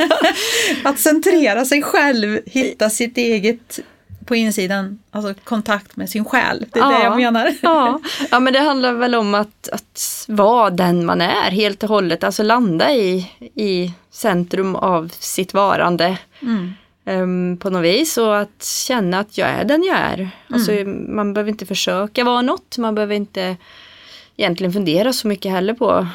Att 0.85 0.99
centrera 0.99 1.65
sig 1.65 1.83
själv, 1.83 2.41
hitta 2.47 2.91
sitt 2.91 3.19
eget 3.19 3.79
på 4.25 4.37
insidan, 4.37 4.99
alltså 5.11 5.35
kontakt 5.45 5.97
med 5.97 6.11
sin 6.11 6.25
själ. 6.25 6.67
Det 6.73 6.79
är 6.81 6.89
det 6.89 6.93
Ja. 6.93 7.03
jag 7.05 7.17
menar. 7.17 7.55
Ja. 7.63 8.01
ja, 8.31 8.41
men 8.41 8.53
det 8.53 8.59
handlar 8.59 8.93
väl 8.93 9.15
om 9.15 9.35
att, 9.35 9.69
att 9.73 10.25
vara 10.29 10.71
den 10.71 11.07
man 11.07 11.21
är 11.21 11.51
helt 11.51 11.83
och 11.83 11.89
hållet. 11.89 12.25
Alltså 12.25 12.43
landa 12.43 12.93
i, 12.95 13.31
i 13.55 13.93
centrum 14.11 14.77
av 14.77 15.09
sitt 15.19 15.55
varande. 15.55 16.19
Mm. 16.43 16.73
ehm, 17.05 17.57
på 17.57 17.71
något 17.71 17.85
vis 17.85 18.19
och 18.19 18.39
att 18.39 18.65
känna 18.87 19.19
att 19.19 19.39
jag 19.39 19.49
är 19.49 19.65
den 19.65 19.83
jag 19.83 19.97
är. 19.99 20.31
Alltså, 20.53 20.73
man 21.09 21.35
behöver 21.35 21.51
inte 21.51 21.67
försöka 21.67 22.25
vara 22.25 22.43
något, 22.43 22.79
man 22.79 22.95
behöver 22.95 23.15
inte 23.15 23.57
egentligen 24.37 24.73
fundera 24.73 25.13
så 25.13 25.29
mycket 25.29 25.53
heller 25.53 25.75
på 25.75 26.07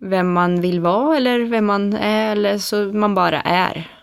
vem 0.00 0.32
man 0.32 0.60
vill 0.60 0.80
vara 0.80 1.16
eller 1.16 1.38
vem 1.38 1.66
man 1.66 1.92
är 1.94 2.32
eller 2.32 2.58
så 2.58 2.76
man 2.76 3.14
bara 3.14 3.40
är. 3.40 3.97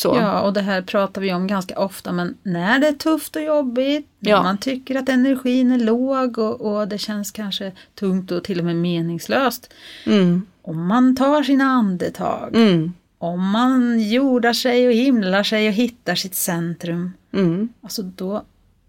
Så. 0.00 0.16
Ja, 0.16 0.40
och 0.40 0.52
det 0.52 0.60
här 0.60 0.82
pratar 0.82 1.20
vi 1.20 1.32
om 1.32 1.46
ganska 1.46 1.78
ofta, 1.78 2.12
men 2.12 2.36
när 2.42 2.78
det 2.78 2.88
är 2.88 2.92
tufft 2.92 3.36
och 3.36 3.42
jobbigt, 3.42 4.06
när 4.18 4.30
Ja. 4.30 4.42
man 4.42 4.58
tycker 4.58 4.94
att 4.96 5.08
energin 5.08 5.72
är 5.72 5.78
låg 5.78 6.38
och, 6.38 6.60
och 6.60 6.88
det 6.88 6.98
känns 6.98 7.30
kanske 7.30 7.72
tungt 7.94 8.30
och 8.30 8.44
till 8.44 8.58
och 8.58 8.64
med 8.64 8.76
meningslöst. 8.76 9.72
Mm. 10.06 10.46
Om 10.62 10.86
man 10.86 11.16
tar 11.16 11.42
sina 11.42 11.64
andetag, 11.64 12.50
Mm. 12.56 12.92
om 13.18 13.50
man 13.50 14.00
jordar 14.10 14.52
sig 14.52 14.86
och 14.86 14.92
himlar 14.92 15.42
sig 15.42 15.68
och 15.68 15.74
hittar 15.74 16.14
sitt 16.14 16.34
centrum, 16.34 17.12
Mm. 17.32 17.68
alltså 17.82 18.02
då, 18.02 18.42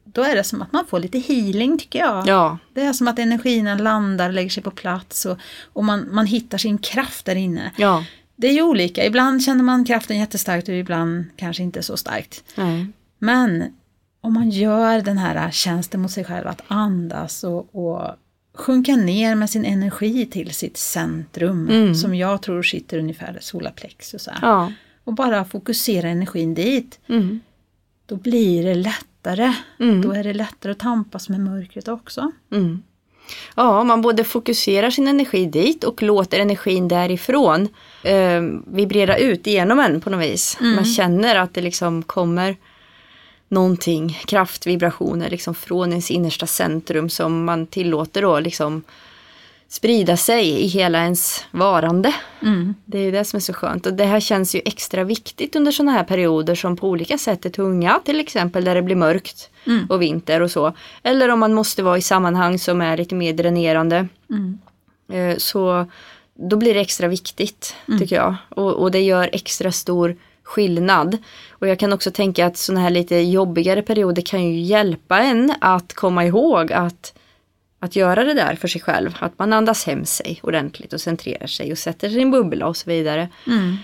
då 0.04 0.24
är 0.24 0.36
det 0.36 0.44
som 0.44 0.62
att 0.62 0.74
man 0.74 0.86
får 0.86 1.00
lite 1.00 1.20
healing 1.20 1.78
tycker 1.78 2.00
jag. 2.00 2.28
Ja. 2.28 2.58
Det 2.74 2.82
är 2.82 2.94
som 2.94 3.08
att 3.08 3.20
energin 3.20 3.78
landar, 3.78 4.32
lägger 4.32 4.50
sig 4.50 4.64
på 4.64 4.72
plats 4.72 5.26
och, 5.26 5.38
och 5.74 5.84
man, 5.84 6.08
man 6.12 6.26
hittar 6.26 6.58
sin 6.58 6.78
kraft 6.78 7.26
där 7.26 7.36
inne. 7.36 7.72
Ja. 7.78 8.04
Det 8.42 8.48
är 8.48 8.54
ju 8.54 8.62
olika, 8.62 9.06
ibland 9.06 9.44
känner 9.44 9.64
man 9.64 9.86
kraften 9.86 10.20
jättestarkt 10.20 10.70
och 10.70 10.76
ibland 10.76 11.26
kanske 11.36 11.64
inte 11.64 11.84
så 11.84 11.98
starkt. 11.98 12.44
Nej. 12.56 12.88
Men 13.20 13.64
om 14.22 14.34
man 14.34 14.50
gör 14.50 15.02
den 15.02 15.18
här 15.18 15.52
tjänsten 15.52 16.02
mot 16.02 16.12
sig 16.12 16.24
själv, 16.24 16.48
att 16.48 16.62
andas 16.68 17.44
och, 17.44 17.76
och 17.76 18.16
sjunka 18.54 18.96
ner 18.96 19.36
med 19.36 19.50
sin 19.50 19.66
energi 19.66 20.26
till 20.26 20.54
sitt 20.54 20.78
centrum, 20.78 21.70
Mm. 21.70 21.96
som 21.96 22.16
jag 22.16 22.42
tror 22.42 22.64
sitter 22.64 22.98
ungefär 23.00 23.34
där 23.34 23.40
solarplexus 23.42 24.28
är. 24.28 24.38
Ja. 24.42 24.72
Och 25.04 25.14
bara 25.14 25.46
fokusera 25.46 26.10
energin 26.10 26.54
dit, 26.54 27.00
Mm. 27.08 27.40
då 28.06 28.16
blir 28.16 28.64
det 28.66 28.76
lättare. 28.76 29.54
Mm. 29.80 30.02
Då 30.02 30.12
är 30.12 30.24
det 30.24 30.34
lättare 30.34 30.72
att 30.72 30.80
tampas 30.80 31.30
med 31.30 31.40
mörkret 31.40 31.88
också. 31.88 32.32
Mm. 32.52 32.84
Ja, 33.56 33.84
man 33.84 34.02
både 34.02 34.24
fokuserar 34.24 34.90
sin 34.90 35.08
energi 35.08 35.46
dit 35.46 35.84
och 35.84 36.04
låter 36.04 36.40
energin 36.40 36.88
därifrån 36.88 37.68
eh, 38.04 38.42
vibrera 38.68 39.18
ut 39.18 39.48
igenom 39.48 39.80
en 39.80 40.02
på 40.02 40.10
något 40.10 40.22
vis. 40.22 40.58
Man 40.60 40.86
känner 40.86 41.36
att 41.36 41.54
det 41.54 41.62
liksom 41.62 42.04
kommer 42.04 42.56
någonting, 43.52 44.20
kraftvibrationer 44.26 45.30
liksom 45.30 45.56
från 45.56 45.90
ens 45.90 46.12
innersta 46.12 46.48
centrum 46.48 47.10
som 47.10 47.46
man 47.46 47.68
tillåter 47.68 48.22
då 48.22 48.40
liksom 48.40 48.84
sprida 49.68 50.18
sig 50.18 50.50
i 50.50 50.68
hela 50.68 51.04
ens 51.04 51.46
varande. 51.52 52.14
Mm. 52.42 52.76
Det 52.86 53.00
är 53.00 53.12
det 53.12 53.26
som 53.26 53.38
är 53.38 53.42
så 53.42 53.54
skönt 53.54 53.86
och 53.86 53.94
det 53.94 54.06
här 54.06 54.20
känns 54.20 54.56
ju 54.56 54.62
extra 54.66 55.04
viktigt 55.04 55.56
under 55.56 55.72
sådana 55.72 55.92
här 55.92 56.04
perioder 56.04 56.56
som 56.56 56.78
på 56.78 56.90
olika 56.90 57.18
sätt 57.18 57.46
är 57.46 57.50
tunga, 57.50 58.00
till 58.06 58.20
exempel 58.20 58.64
där 58.64 58.76
det 58.76 58.82
blir 58.82 58.96
mörkt 58.96 59.51
Mm. 59.68 59.86
och 59.90 60.02
vinter 60.02 60.42
och 60.42 60.52
så. 60.52 60.74
Eller 61.04 61.30
om 61.30 61.40
man 61.40 61.54
måste 61.54 61.84
vara 61.84 61.98
i 61.98 62.02
sammanhang 62.02 62.60
som 62.60 62.82
är 62.82 62.98
lite 62.98 63.16
mer 63.16 63.34
dränerande. 63.34 64.08
Mm. 64.30 64.60
Eh, 65.12 65.38
Så 65.38 65.86
då 66.34 66.56
blir 66.58 66.74
det 66.74 66.80
extra 66.80 67.08
viktigt 67.08 67.76
tycker 68.00 68.16
jag. 68.16 68.36
Och, 68.50 68.74
och 68.74 68.92
det 68.92 69.02
gör 69.02 69.30
extra 69.34 69.72
stor 69.72 70.16
skillnad. 70.44 71.18
Och 71.50 71.68
jag 71.68 71.80
kan 71.80 71.94
också 71.94 72.12
tänka 72.12 72.46
att 72.46 72.58
sådana 72.58 72.82
här 72.82 72.90
lite 72.90 73.16
jobbigare 73.16 73.82
perioder 73.82 74.22
kan 74.22 74.44
ju 74.44 74.60
hjälpa 74.60 75.20
en 75.20 75.54
att 75.62 75.94
komma 75.94 76.26
ihåg 76.26 76.72
att 76.74 77.14
att 77.84 77.96
göra 77.96 78.24
det 78.24 78.34
där 78.34 78.56
för 78.56 78.68
sig 78.68 78.82
själv. 78.82 79.18
Att 79.20 79.40
man 79.40 79.54
andas 79.54 79.86
hem 79.86 80.06
sig 80.06 80.40
ordentligt 80.44 80.94
och 80.94 81.02
centrerar 81.02 81.48
sig 81.48 81.72
och 81.72 81.78
sätter 81.78 82.10
sin 82.10 82.32
bubbla 82.32 82.68
och 82.68 82.78
så 82.78 82.90
vidare. 82.90 83.30
Mm. 83.48 83.78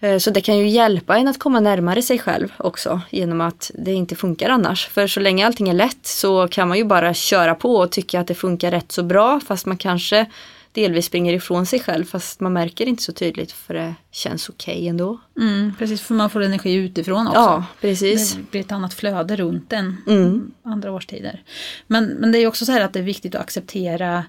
Eh, 0.00 0.18
Så 0.18 0.30
det 0.30 0.40
kan 0.40 0.58
ju 0.58 0.68
hjälpa 0.68 1.16
en 1.18 1.28
att 1.28 1.38
komma 1.38 1.60
närmare 1.60 2.02
sig 2.02 2.18
själv 2.18 2.48
också 2.56 3.00
genom 3.10 3.40
att 3.40 3.70
det 3.74 3.92
inte 3.92 4.16
funkar 4.16 4.48
annars. 4.50 4.86
För 4.88 5.06
så 5.06 5.20
länge 5.20 5.46
allting 5.46 5.68
är 5.68 5.72
lätt 5.74 6.06
så 6.06 6.48
kan 6.48 6.68
man 6.68 6.78
ju 6.78 6.84
bara 6.84 7.14
köra 7.14 7.54
på 7.54 7.76
och 7.76 7.90
tycka 7.92 8.20
att 8.20 8.26
det 8.26 8.34
funkar 8.34 8.70
rätt 8.70 8.92
så 8.92 9.02
bra 9.02 9.40
fast 9.40 9.66
man 9.66 9.76
kanske 9.76 10.26
delvis 10.72 11.06
springer 11.06 11.32
ifrån 11.32 11.66
sig 11.66 11.80
själv 11.80 12.04
fast 12.04 12.40
man 12.40 12.52
märker 12.52 12.86
inte 12.86 13.02
så 13.02 13.12
tydligt 13.12 13.52
för 13.52 13.74
det 13.74 13.94
känns 14.10 14.48
okej 14.48 14.88
ändå. 14.88 15.20
Mm, 15.40 15.72
precis, 15.78 16.00
för 16.02 16.14
man 16.14 16.30
får 16.30 16.40
energi 16.42 16.74
utifrån 16.74 17.26
också. 17.26 17.40
Ja, 17.40 17.64
precis. 17.80 18.32
Det 18.34 18.50
blir 18.50 18.60
ett 18.60 18.72
annat 18.72 18.94
flöde 18.94 19.36
runt 19.36 19.72
en 19.72 19.96
Mm. 20.06 20.50
andra 20.64 20.92
årstider. 20.92 21.42
Men, 21.86 22.04
men 22.04 22.32
det 22.32 22.38
är 22.38 22.46
också 22.46 22.64
så 22.64 22.72
här 22.72 22.80
att 22.80 22.92
det 22.92 22.98
är 22.98 23.02
viktigt 23.02 23.34
att 23.34 23.40
acceptera 23.40 24.24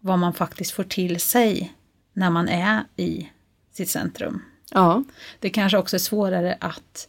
vad 0.00 0.18
man 0.18 0.32
faktiskt 0.32 0.70
får 0.72 0.84
till 0.84 1.20
sig 1.20 1.72
när 2.12 2.30
man 2.30 2.48
är 2.48 2.82
i 2.96 3.28
sitt 3.72 3.88
centrum. 3.90 4.42
Ja, 4.70 5.04
Det 5.40 5.50
kanske 5.50 5.78
också 5.78 5.96
är 5.96 6.00
svårare 6.00 6.56
att 6.60 7.08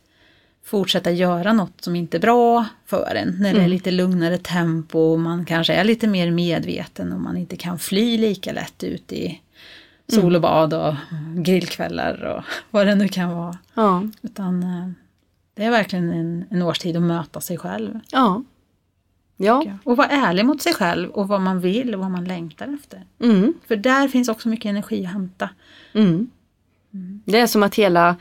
fortsätta 0.64 1.12
göra 1.12 1.54
något 1.54 1.82
som 1.84 1.96
inte 1.96 2.18
är 2.18 2.22
bra 2.22 2.66
för 2.86 3.16
en. 3.16 3.36
När 3.40 3.54
det 3.54 3.62
är 3.64 3.68
lite 3.68 3.92
lugnare 3.92 4.38
tempo 4.38 5.00
och 5.00 5.20
man 5.20 5.46
kanske 5.46 5.74
är 5.74 5.84
lite 5.84 6.08
mer 6.08 6.32
medveten 6.32 7.14
och 7.14 7.20
man 7.20 7.38
inte 7.38 7.56
kan 7.58 7.80
fly 7.80 8.18
lika 8.18 8.52
lätt 8.54 8.84
ut 8.84 9.12
i 9.12 9.42
sol 10.08 10.36
och 10.36 10.42
bad 10.42 10.74
och 10.74 10.94
grillkvällar 11.36 12.24
och 12.24 12.44
vad 12.70 12.88
det 12.88 12.96
nu 12.96 13.08
kan 13.08 13.30
vara. 13.36 13.58
ja, 13.74 14.04
Utan 14.22 14.64
eh, 14.64 14.90
det 15.54 15.64
är 15.64 15.72
verkligen 15.72 16.10
en, 16.12 16.46
en 16.50 16.62
årstid 16.62 16.98
att 16.98 17.04
möta 17.04 17.42
sig 17.42 17.58
själv. 17.58 18.00
ja. 18.12 18.44
Ja, 19.38 19.78
Och 19.84 19.98
vara 19.98 20.08
ärlig 20.08 20.46
mot 20.46 20.62
sig 20.62 20.74
själv 20.74 21.10
och 21.10 21.28
vad 21.28 21.42
man 21.42 21.60
vill 21.60 21.94
och 21.96 22.00
vad 22.02 22.12
man 22.12 22.26
längtar 22.26 22.74
efter. 22.74 23.06
mm. 23.22 23.54
För 23.68 23.76
där 23.76 24.08
finns 24.08 24.30
också 24.30 24.50
mycket 24.50 24.70
energi 24.70 25.06
att 25.06 25.12
hämta. 25.12 25.50
Mm. 25.94 26.30
Det 27.26 27.40
är 27.40 27.48
som 27.48 27.64
att 27.64 27.76
hela 27.76 28.16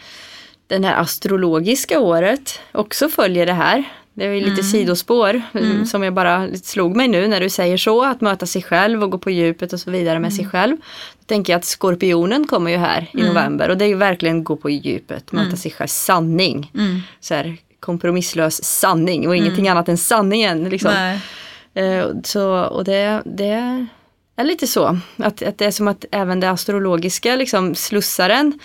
den 0.66 0.84
här 0.84 1.00
astrologiska 1.00 2.00
året 2.00 2.60
också 2.72 3.08
följer 3.08 3.46
det 3.46 3.52
här. 3.52 3.84
Det 4.16 4.24
är 4.24 4.40
lite 4.40 4.62
sidospår 4.62 5.42
mm. 5.54 5.86
som 5.86 6.02
jag 6.02 6.14
bara 6.14 6.48
slog 6.62 6.96
mig 6.96 7.08
nu 7.08 7.28
när 7.28 7.40
du 7.40 7.50
säger 7.50 7.76
så, 7.76 8.04
att 8.04 8.20
möta 8.20 8.46
sig 8.46 8.62
själv 8.62 9.02
och 9.02 9.10
gå 9.10 9.18
på 9.18 9.30
djupet 9.30 9.72
och 9.72 9.80
så 9.80 9.90
vidare 9.90 10.18
med 10.18 10.32
sig 10.34 10.46
själv. 10.46 10.76
Då 11.18 11.24
tänker 11.26 11.52
jag 11.52 11.58
att 11.58 11.64
skorpionen 11.64 12.46
kommer 12.46 12.70
ju 12.70 12.76
här 12.76 13.10
i 13.12 13.22
november 13.22 13.68
och 13.68 13.76
det 13.76 13.84
är 13.84 13.88
ju 13.88 13.96
verkligen 13.96 14.44
gå 14.44 14.56
på 14.56 14.70
djupet, 14.70 15.32
möta 15.32 15.56
sig 15.56 15.70
själv, 15.70 15.88
sanning. 15.88 16.70
Så 17.20 17.34
här, 17.34 17.56
kompromisslös 17.80 18.64
sanning 18.64 19.28
och 19.28 19.36
ingenting 19.36 19.68
annat 19.68 19.88
än 19.88 19.98
sanningen. 19.98 20.68
Liksom. 20.68 20.90
Eh, 21.74 22.06
Så, 22.24 22.64
och 22.64 22.84
det, 22.84 23.22
det 23.24 23.86
är 24.36 24.44
lite 24.44 24.66
så. 24.66 24.98
Att, 25.16 25.42
att 25.42 25.58
det 25.58 25.64
är 25.64 25.70
som 25.70 25.88
att 25.88 26.04
även 26.10 26.40
det 26.40 26.50
astrologiska 26.50 27.36
liksom 27.36 27.74
slussar 27.74 28.30
en 28.30 28.58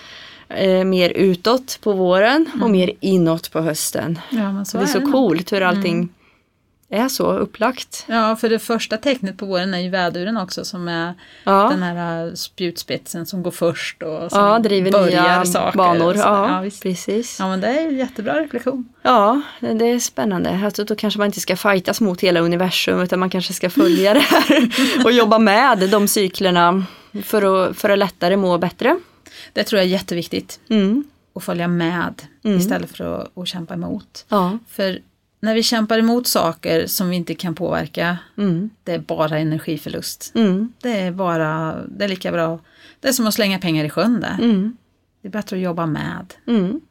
eh, 0.49 0.83
mer 0.83 1.09
utåt 1.09 1.79
på 1.81 1.93
våren 1.93 2.45
och 2.61 2.69
mer 2.69 2.91
inåt 2.99 3.51
på 3.51 3.61
hösten. 3.61 4.19
Ja, 4.29 4.63
det 4.73 4.79
är 4.79 4.85
så 4.85 4.99
nog. 4.99 5.11
coolt 5.11 5.51
hur 5.53 5.61
allting 5.61 6.09
är 6.91 7.07
så 7.09 7.31
upplagt. 7.33 8.05
Ja, 8.07 8.35
för 8.35 8.49
det 8.49 8.59
första 8.59 8.97
tecknet 8.97 9.37
på 9.37 9.45
våren 9.45 9.73
är 9.73 9.79
ju 9.79 9.89
väduren 9.89 10.37
också 10.37 10.65
som 10.65 10.87
är 10.87 11.13
Ja. 11.43 11.67
den 11.69 11.83
här 11.83 12.27
äh, 12.27 12.33
spjutspetsen 12.33 13.25
som 13.25 13.43
går 13.43 13.51
först 13.51 14.03
och 14.03 14.31
som 14.31 14.39
Ja, 14.45 14.59
driver 14.59 14.91
börjar 14.91 15.21
nya 15.23 15.45
saker. 15.45 15.77
banor. 15.77 16.15
Ja, 16.15 16.63
ja, 16.65 16.69
precis. 16.81 17.39
ja, 17.39 17.47
men 17.49 17.61
det 17.61 17.67
är 17.67 17.81
ju 17.91 17.97
jättebra 17.97 18.33
reflektion. 18.39 18.89
Ja, 19.01 19.41
det 19.59 19.85
är 19.85 19.99
spännande. 19.99 20.59
Alltså, 20.65 20.83
då 20.83 20.95
kanske 20.95 21.17
man 21.17 21.25
inte 21.25 21.39
ska 21.39 21.55
fightas 21.55 22.01
mot 22.01 22.21
hela 22.21 22.39
universum 22.39 22.99
utan 23.01 23.19
man 23.19 23.29
kanske 23.29 23.53
ska 23.53 23.69
följa 23.69 24.13
det 24.13 24.19
här 24.19 24.69
och 25.05 25.11
jobba 25.11 25.39
med 25.39 25.89
de 25.89 26.07
cyklerna 26.07 26.83
för 27.23 27.69
att, 27.69 27.77
för 27.77 27.89
att 27.89 27.97
lättare 27.99 28.37
må 28.37 28.57
bättre. 28.57 28.99
Det 29.53 29.63
tror 29.63 29.77
jag 29.79 29.85
är 29.85 29.91
jätteviktigt. 29.91 30.59
Mm. 30.69 31.03
Att 31.35 31.43
följa 31.43 31.67
med 31.67 32.13
istället 32.43 32.97
för 32.97 33.21
att, 33.21 33.37
att 33.37 33.47
kämpa 33.47 33.73
emot. 33.73 34.25
Ja. 34.29 34.57
För 34.69 34.99
när 35.39 35.55
vi 35.55 35.63
kämpar 35.63 35.99
emot 35.99 36.27
saker 36.27 36.87
som 36.87 37.09
vi 37.09 37.15
inte 37.15 37.35
kan 37.35 37.55
påverka, 37.55 38.17
Mm. 38.37 38.69
det 38.83 38.93
är 38.93 38.99
bara 38.99 39.37
energiförlust. 39.39 40.31
Mm. 40.35 40.73
Det 40.81 40.99
är 40.99 41.11
bara, 41.11 41.75
det 41.87 42.03
är 42.05 42.09
lika 42.09 42.31
bra, 42.31 42.59
det 42.99 43.07
är 43.07 43.11
som 43.11 43.27
att 43.27 43.33
slänga 43.33 43.59
pengar 43.59 43.85
i 43.85 43.89
sjön 43.89 44.19
det. 44.21 44.37
Mm. 44.43 44.77
Det 45.21 45.27
är 45.27 45.31
bättre 45.31 45.55
att 45.55 45.61
jobba 45.61 45.85
med. 45.85 46.33
Mm. 46.47 46.81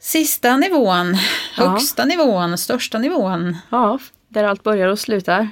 Sista 0.00 0.56
nivån, 0.56 1.16
Ja. 1.56 1.68
högsta 1.68 2.04
nivån, 2.04 2.58
största 2.58 2.98
nivån, 2.98 3.56
Ja, 3.70 3.98
där 4.28 4.44
allt 4.44 4.62
börjar 4.62 4.88
och 4.88 4.98
slutar. 4.98 5.48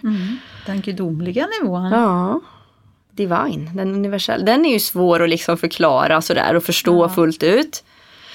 den 0.66 0.80
gudomliga 0.80 1.48
nivån. 1.60 1.90
Ja. 1.92 2.40
Divine, 3.12 3.70
den 3.74 3.94
universella. 3.94 4.44
Den 4.44 4.66
är 4.66 4.72
ju 4.72 4.80
svår 4.80 5.22
att 5.22 5.28
liksom 5.28 5.56
förklara 5.58 6.22
sådär 6.22 6.54
och 6.54 6.62
förstå 6.64 7.08
fullt 7.08 7.42
ut. 7.42 7.84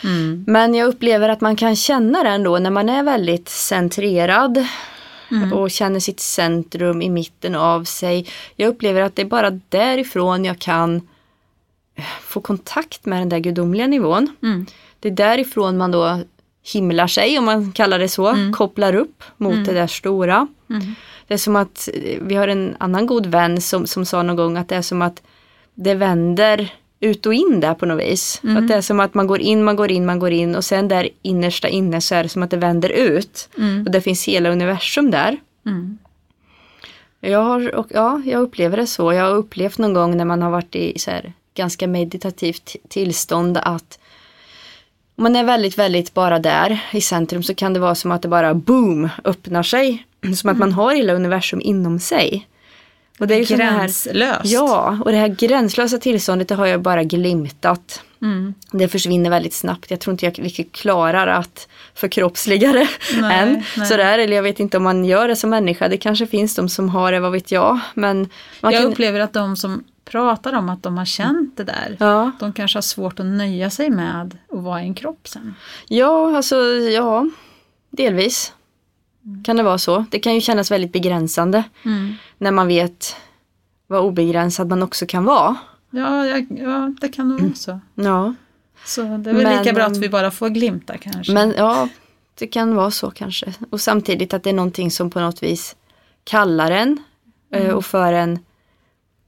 Mm. 0.05 0.43
Men 0.47 0.75
jag 0.75 0.87
upplever 0.87 1.29
att 1.29 1.41
man 1.41 1.55
kan 1.55 1.75
känna 1.75 2.23
den 2.23 2.43
då 2.43 2.59
när 2.59 2.71
man 2.71 2.89
är 2.89 3.03
väldigt 3.03 3.49
centrerad 3.49 4.65
och 5.53 5.71
känner 5.71 5.99
sitt 5.99 6.19
centrum 6.19 7.01
i 7.01 7.09
mitten 7.09 7.55
av 7.55 7.83
sig. 7.83 8.27
Jag 8.55 8.67
upplever 8.67 9.01
att 9.01 9.15
det 9.15 9.21
är 9.21 9.25
bara 9.25 9.59
därifrån 9.69 10.45
jag 10.45 10.59
kan 10.59 11.07
få 12.21 12.41
kontakt 12.41 13.05
med 13.05 13.21
den 13.21 13.29
där 13.29 13.39
gudomliga 13.39 13.87
nivån. 13.87 14.35
Mm. 14.43 14.65
Det 14.99 15.07
är 15.07 15.13
därifrån 15.13 15.77
man 15.77 15.91
då 15.91 16.19
himlar 16.73 17.07
sig, 17.07 17.39
om 17.39 17.45
man 17.45 17.71
kallar 17.71 17.99
det 17.99 18.09
så, 18.09 18.35
kopplar 18.53 18.95
upp 18.95 19.23
mot 19.37 19.65
det 19.65 19.73
där 19.73 19.87
stora. 19.87 20.47
Mm. 20.69 20.95
Det 21.27 21.33
är 21.33 21.37
som 21.37 21.55
att, 21.55 21.89
vi 22.21 22.35
har 22.35 22.47
en 22.47 22.75
annan 22.79 23.05
god 23.05 23.25
vän 23.25 23.61
som, 23.61 23.87
som 23.87 24.05
sa 24.05 24.23
någon 24.23 24.35
gång 24.35 24.57
att 24.57 24.69
det 24.69 24.75
är 24.75 24.81
som 24.81 25.01
att 25.01 25.21
det 25.73 25.93
vänder 25.95 26.73
ut 26.99 27.25
och 27.25 27.33
in 27.33 27.59
där 27.59 27.73
på 27.73 27.85
något 27.85 28.03
vis. 28.03 28.41
Att 28.57 28.67
det 28.67 28.75
är 28.75 28.81
som 28.81 28.99
att 28.99 29.13
man 29.13 29.27
går 29.27 29.39
in, 29.39 29.63
man 29.63 29.75
går 29.75 29.91
in, 29.91 30.05
man 30.05 30.19
går 30.19 30.31
in 30.31 30.55
och 30.55 30.65
sen 30.65 30.87
där 30.87 31.09
innersta 31.21 31.67
inne 31.67 32.01
så 32.01 32.15
är 32.15 32.23
det 32.23 32.29
som 32.29 32.43
att 32.43 32.49
det 32.49 32.57
vänder 32.57 32.89
ut. 32.89 33.49
Och 33.85 33.91
det 33.91 34.01
finns 34.01 34.27
hela 34.27 34.49
universum 34.49 35.11
där. 35.11 35.37
Mm. 35.65 35.97
Jag, 37.19 37.43
har, 37.43 37.75
och, 37.75 37.87
ja, 37.89 38.21
jag 38.25 38.41
upplever 38.41 38.77
det 38.77 38.87
så. 38.87 39.13
Jag 39.13 39.23
har 39.23 39.35
upplevt 39.35 39.77
någon 39.77 39.93
gång 39.93 40.17
när 40.17 40.25
man 40.25 40.41
har 40.41 40.51
varit 40.51 40.75
i 40.75 40.99
så 40.99 41.11
här, 41.11 41.33
ganska 41.53 41.87
meditativt 41.87 42.75
tillstånd 42.87 43.57
att 43.57 43.99
Om 45.15 45.23
man 45.23 45.35
är 45.35 45.43
väldigt, 45.43 45.77
väldigt 45.77 46.13
bara 46.13 46.39
där 46.39 46.79
i 46.93 47.01
centrum 47.01 47.43
så 47.43 47.55
kan 47.55 47.73
det 47.73 47.79
vara 47.79 47.95
som 47.95 48.11
att 48.11 48.21
det 48.21 48.27
bara 48.27 48.53
boom 48.53 49.09
öppnar 49.23 49.63
sig. 49.63 50.05
Som 50.35 50.49
att 50.49 50.57
man 50.57 50.71
har 50.71 50.95
hela 50.95 51.13
universum 51.13 51.61
inom 51.61 51.99
sig. 51.99 52.47
Och 53.19 53.27
det 53.27 53.35
är 53.35 53.39
ju 53.39 53.45
sån 53.45 53.59
här, 53.59 53.77
Gränslöst. 53.79 54.45
ja, 54.45 54.97
och 55.05 55.11
det 55.11 55.17
här 55.17 55.27
gränslösa 55.27 55.97
tillståndet 55.97 56.47
det 56.47 56.55
har 56.55 56.65
jag 56.65 56.81
bara 56.81 57.03
glimtat. 57.03 58.01
Mm. 58.21 58.53
Det 58.71 58.87
försvinner 58.87 59.29
väldigt 59.29 59.53
snabbt. 59.53 59.91
Jag 59.91 59.99
tror 59.99 60.11
inte 60.11 60.25
jag 60.25 60.39
riktigt 60.39 60.71
klarar 60.71 61.27
att 61.27 61.67
förkroppsliga 61.93 62.71
det 62.73 62.87
Nej, 63.21 63.39
än. 63.39 63.63
nej. 63.77 63.87
Sådär, 63.87 64.19
eller 64.19 64.35
jag 64.35 64.43
vet 64.43 64.59
inte 64.59 64.77
om 64.77 64.83
man 64.83 65.05
gör 65.05 65.27
det 65.27 65.35
som 65.35 65.49
människa. 65.49 65.87
Det 65.87 65.97
kanske 65.97 66.27
finns 66.27 66.55
de 66.55 66.69
som 66.69 66.89
har 66.89 67.11
det, 67.11 67.19
vad 67.19 67.31
vet 67.31 67.51
jag. 67.51 67.79
Men 67.93 68.29
man 68.61 68.73
Jag 68.73 68.81
kan, 68.81 68.91
upplever 68.91 69.19
att 69.19 69.33
de 69.33 69.55
som 69.55 69.83
pratar 70.05 70.53
om 70.53 70.69
att 70.69 70.83
de 70.83 70.97
har 70.97 71.05
känt 71.05 71.57
det 71.57 71.63
där, 71.63 71.97
ja, 71.99 72.31
de 72.39 72.53
kanske 72.53 72.77
har 72.77 72.81
svårt 72.81 73.19
att 73.19 73.25
nöja 73.25 73.69
sig 73.69 73.89
med 73.89 74.21
att 74.21 74.33
vara 74.63 74.81
i 74.81 74.85
en 74.85 74.93
kropp 74.95 75.27
sen. 75.27 75.55
ja, 75.87 76.37
alltså 76.37 76.55
ja, 76.75 77.29
delvis 77.89 78.53
kan 79.43 79.55
det 79.57 79.63
vara 79.63 79.77
så. 79.77 80.05
Det 80.11 80.19
kan 80.19 80.35
ju 80.35 80.41
kännas 80.41 80.71
väldigt 80.71 80.91
begränsande 80.91 81.63
när 82.37 82.51
man 82.51 82.67
vet 82.67 83.15
vad 83.87 84.01
obegränsad 84.03 84.69
man 84.69 84.83
också 84.83 85.05
kan 85.05 85.25
vara. 85.25 85.55
Ja, 85.89 86.25
jag, 86.25 86.47
ja, 86.49 86.93
det 87.01 87.07
kan 87.09 87.29
nog 87.29 87.41
vara 87.41 87.53
så. 87.53 87.79
Ja, 87.95 88.33
Så 88.85 89.01
det 89.01 89.07
är 89.29 89.33
väl 89.33 89.43
Men, 89.43 89.57
lika 89.57 89.73
bra 89.73 89.83
att 89.85 89.97
vi 89.97 90.09
bara 90.09 90.31
får 90.31 90.49
glimta 90.49 90.97
kanske. 90.97 91.33
men 91.33 91.53
ja, 91.57 91.89
det 92.39 92.47
kan 92.47 92.75
vara 92.75 92.91
så 92.91 93.11
kanske. 93.11 93.53
Och 93.69 93.81
samtidigt 93.81 94.33
att 94.33 94.43
det 94.43 94.49
är 94.49 94.53
någonting 94.53 94.91
som 94.91 95.09
på 95.09 95.19
något 95.19 95.43
vis 95.43 95.75
kallar 96.23 96.71
en 96.71 96.97
eh, 97.51 97.69
och 97.69 97.85
för 97.85 98.13
en 98.13 98.39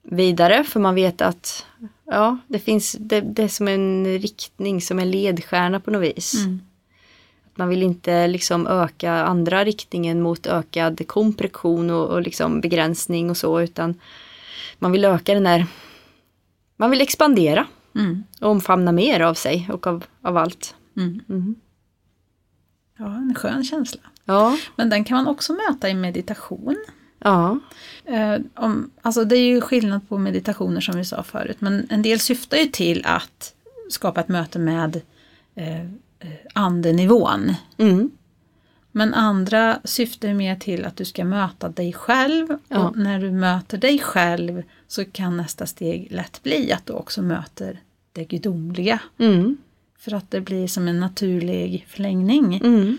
vidare. 0.04 0.64
För 0.64 0.80
man 0.80 0.96
vet 0.96 1.22
att 1.22 1.66
ja, 2.06 2.38
det 2.48 2.60
finns, 2.60 2.96
det, 3.00 3.22
det 3.22 3.44
är 3.44 3.48
som 3.48 3.68
en 3.68 4.06
riktning, 4.20 4.82
som 4.82 5.00
en 5.00 5.12
ledstjärna 5.12 5.80
på 5.80 5.92
något 5.92 6.04
vis. 6.04 6.34
Mm. 6.46 6.62
Man 7.58 7.70
vill 7.70 7.84
inte 7.84 8.28
liksom 8.28 8.68
öka 8.68 9.12
andra 9.14 9.64
riktningen 9.66 10.22
mot 10.22 10.48
ökad 10.48 11.08
kompression 11.08 11.90
och, 11.90 12.08
och 12.08 12.22
liksom 12.22 12.62
begränsning 12.62 13.30
och 13.30 13.38
så 13.38 13.62
utan 13.62 13.96
man 14.80 14.92
vill 14.92 15.06
öka 15.06 15.34
den 15.34 15.46
här, 15.46 15.66
man 16.78 16.90
vill 16.92 17.02
expandera 17.02 17.66
Mm. 17.96 18.24
och 18.42 18.50
omfamna 18.50 18.92
mer 18.92 19.20
av 19.20 19.34
sig 19.34 19.70
och 19.74 19.88
av, 19.88 20.06
av 20.22 20.38
allt. 20.38 20.76
Mm. 20.98 21.22
Mhm. 21.28 21.56
Ja, 22.98 23.06
en 23.06 23.36
skön 23.36 23.64
känsla. 23.64 24.02
Ja, 24.26 24.58
Men 24.76 24.90
den 24.90 25.04
kan 25.04 25.18
man 25.18 25.28
också 25.28 25.54
möta 25.54 25.90
i 25.90 25.94
meditation. 25.94 26.86
ja, 27.20 27.60
Eh, 28.06 28.36
om, 28.56 28.92
alltså 29.02 29.26
det 29.26 29.36
är 29.38 29.42
ju 29.46 29.62
skillnad 29.62 30.10
på 30.10 30.18
meditationer 30.18 30.82
som 30.82 30.98
vi 30.98 31.06
sa 31.06 31.24
förut, 31.24 31.58
men 31.60 31.88
en 31.90 32.02
del 32.02 32.20
syftar 32.20 32.58
ju 32.58 32.66
till 32.66 33.02
att 33.06 33.54
skapa 33.90 34.20
ett 34.22 34.28
möte 34.28 34.60
med 34.60 35.02
eh, 35.56 35.86
andenivån. 36.54 37.54
mm. 37.78 38.12
Men 38.92 39.14
andra 39.14 39.80
syftar 39.84 40.34
mer 40.34 40.56
till 40.56 40.86
att 40.86 40.96
du 40.96 41.06
ska 41.06 41.26
möta 41.26 41.70
dig 41.70 41.94
själv 41.94 42.48
Ja. 42.68 42.88
och 42.88 42.98
när 42.98 43.20
du 43.20 43.32
möter 43.32 43.78
dig 43.78 44.00
själv 44.00 44.64
så 44.88 45.06
kan 45.06 45.38
nästa 45.38 45.66
steg 45.66 46.08
lätt 46.12 46.44
bli 46.44 46.72
att 46.72 46.86
du 46.86 46.94
också 46.94 47.22
möter 47.22 47.80
det 48.12 48.26
gudomliga. 48.26 49.00
Mm. 49.18 49.58
För 50.00 50.14
att 50.14 50.32
det 50.32 50.42
blir 50.42 50.68
som 50.68 50.88
en 50.88 51.00
naturlig 51.00 51.86
förlängning. 51.90 52.56
Mm. 52.64 52.98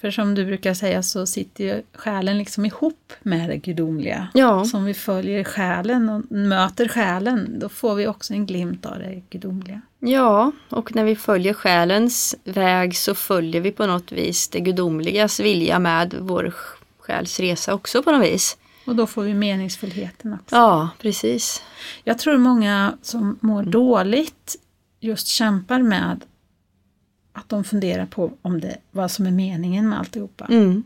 För 0.00 0.10
som 0.10 0.34
du 0.34 0.44
brukar 0.44 0.74
säga 0.74 1.02
så 1.02 1.26
sitter 1.26 1.64
ju 1.64 1.82
själen 1.94 2.38
liksom 2.38 2.64
ihop 2.64 3.12
med 3.22 3.50
det 3.50 3.56
gudomliga. 3.56 4.28
Ja. 4.34 4.64
Så 4.64 4.76
om 4.76 4.84
vi 4.84 4.94
följer 4.94 5.44
själen 5.44 6.08
och 6.08 6.32
möter 6.32 6.88
själen 6.88 7.58
då 7.58 7.68
får 7.68 7.94
vi 7.94 8.06
också 8.06 8.32
en 8.32 8.46
glimt 8.46 8.86
av 8.86 8.98
det 8.98 9.22
gudomliga. 9.30 9.80
Ja, 9.98 10.52
och 10.68 10.94
när 10.94 11.04
vi 11.04 11.16
följer 11.16 11.54
själens 11.54 12.36
väg 12.44 12.96
så 12.96 13.14
följer 13.14 13.60
vi 13.60 13.72
på 13.72 13.86
något 13.86 14.12
vis 14.12 14.48
det 14.48 14.60
gudomligas 14.60 15.40
vilja 15.40 15.78
med 15.78 16.14
vår 16.20 16.54
själs 16.98 17.40
resa 17.40 17.74
också 17.74 18.02
på 18.02 18.12
något 18.12 18.26
vis. 18.26 18.56
Och 18.86 18.96
då 18.96 19.06
får 19.06 19.22
vi 19.22 19.34
meningsfullheten 19.34 20.32
också. 20.32 20.56
Ja, 20.56 20.88
precis. 20.98 21.62
Jag 22.04 22.18
tror 22.18 22.38
många 22.38 22.98
som 23.02 23.38
mår 23.40 23.62
dåligt 23.62 24.56
just 25.00 25.26
kämpar 25.26 25.82
med 25.82 26.24
att 27.38 27.48
de 27.48 27.64
funderar 27.64 28.06
på 28.06 28.32
om 28.42 28.60
det, 28.60 28.76
vad 28.90 29.10
som 29.10 29.26
är 29.26 29.30
meningen 29.30 29.88
med 29.88 29.98
alltihopa. 29.98 30.46
Mm. 30.50 30.82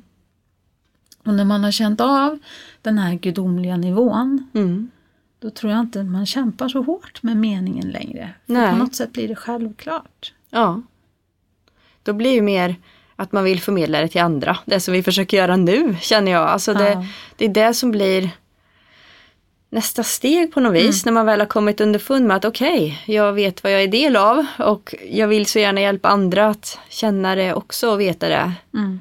Och 1.25 1.35
när 1.35 1.45
man 1.45 1.65
har 1.65 1.71
känt 1.71 2.01
av 2.01 2.39
den 2.83 2.99
här 2.99 3.15
gudomliga 3.15 3.77
nivån 3.77 4.47
Mm. 4.55 4.91
då 5.39 5.51
tror 5.51 5.73
jag 5.73 5.81
inte 5.81 6.03
man 6.03 6.27
kämpar 6.27 6.69
så 6.69 6.83
hårt 6.83 7.23
med 7.23 7.37
meningen 7.37 7.91
längre. 7.91 8.35
För 8.47 8.53
Nej. 8.53 8.71
på 8.73 8.77
något 8.77 8.95
sätt 8.95 9.13
blir 9.13 9.29
det 9.29 9.37
självklart. 9.37 10.33
Ja. 10.51 10.83
Då 12.03 12.13
blir 12.13 12.31
ju 12.33 12.43
mer 12.43 12.77
att 13.17 13.33
man 13.33 13.45
vill 13.45 13.61
förmedla 13.61 14.01
det 14.01 14.09
till 14.09 14.21
andra. 14.21 14.59
Det 14.65 14.81
som 14.81 14.95
vi 14.95 15.03
försöker 15.03 15.37
göra 15.37 15.57
nu 15.57 15.97
känner 16.01 16.33
jag. 16.33 16.49
Alltså 16.49 16.75
det, 16.75 16.91
Ja. 16.93 17.07
det 17.37 17.45
är 17.45 17.49
det 17.49 17.75
som 17.75 17.91
blir 17.91 18.31
nästa 19.73 20.03
steg 20.03 20.53
på 20.53 20.61
något 20.61 20.75
vis. 20.75 21.05
När 21.05 21.13
man 21.13 21.27
väl 21.27 21.41
har 21.41 21.47
kommit 21.47 21.81
underfund 21.81 22.27
med 22.27 22.37
att 22.37 22.45
okej, 22.45 23.03
jag 23.07 23.33
vet 23.33 23.63
vad 23.63 23.73
jag 23.73 23.83
är 23.83 23.89
del 23.89 24.17
av 24.17 24.47
och 24.59 24.95
jag 25.11 25.29
vill 25.29 25.47
så 25.47 25.59
gärna 25.59 25.81
hjälpa 25.81 26.09
andra 26.09 26.49
att 26.49 26.79
känna 26.89 27.35
det 27.35 27.55
också 27.55 27.91
och 27.91 28.01
veta 28.01 28.29
det. 28.29 28.53
Mm. 28.75 29.01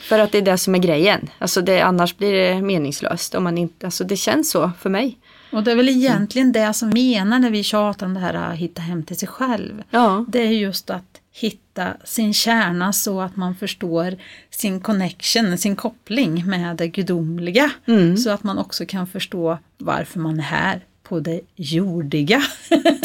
För 0.00 0.18
att 0.18 0.32
det 0.32 0.38
är 0.38 0.42
det 0.42 0.58
som 0.58 0.74
är 0.74 0.78
grejen. 0.78 1.30
Alltså 1.38 1.60
det, 1.60 1.80
annars 1.80 2.16
blir 2.16 2.32
det 2.32 2.62
meningslöst. 2.62 3.34
Om 3.34 3.44
man 3.44 3.58
inte, 3.58 3.86
alltså 3.86 4.04
det 4.04 4.16
känns 4.16 4.50
så 4.50 4.70
för 4.80 4.90
mig. 4.90 5.18
Och 5.52 5.62
det 5.62 5.72
är 5.72 5.76
väl 5.76 5.88
egentligen 5.88 6.52
det 6.52 6.72
som 6.72 6.88
menar 6.88 7.38
när 7.38 7.50
vi 7.50 7.62
tjatar 7.62 8.06
om 8.06 8.14
det 8.14 8.20
här 8.20 8.34
att 8.34 8.56
hitta 8.56 8.82
hem 8.82 9.02
till 9.02 9.18
sig 9.18 9.28
själv. 9.28 9.82
Ja, 9.90 10.24
Det 10.28 10.38
är 10.38 10.50
just 10.50 10.90
att 10.90 11.20
hitta 11.38 11.96
sin 12.04 12.34
kärna 12.34 12.92
så 12.92 13.20
att 13.20 13.36
man 13.36 13.54
förstår 13.54 14.16
sin 14.50 14.80
connection, 14.80 15.58
sin 15.58 15.76
koppling 15.76 16.46
med 16.46 16.76
det 16.76 16.88
gudomliga. 16.88 17.70
Mm. 17.86 18.16
Så 18.16 18.30
att 18.30 18.42
man 18.42 18.58
också 18.58 18.86
kan 18.86 19.06
förstå 19.06 19.58
varför 19.78 20.20
man 20.20 20.38
är 20.38 20.44
här 20.44 20.84
på 21.02 21.20
det 21.20 21.40
jordiga. 21.56 22.42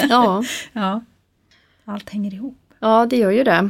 ja. 0.10 0.44
ja, 0.74 1.02
allt 1.86 2.10
hänger 2.10 2.34
ihop. 2.34 2.58
Ja, 2.80 3.06
det 3.06 3.17
gör 3.17 3.32
ju 3.32 3.44
det. 3.44 3.70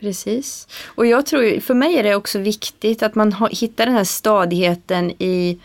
Precis. 0.00 0.68
Och 0.86 1.06
jag 1.06 1.26
tror 1.26 1.60
för 1.60 1.74
mig 1.74 1.98
är 1.98 2.02
det 2.02 2.14
också 2.14 2.38
viktigt 2.38 3.02
att 3.02 3.14
man 3.14 3.34
hittar 3.50 3.86
den 3.86 3.94
här 3.94 4.04
stadigheten 4.04 5.10
i 5.10 5.58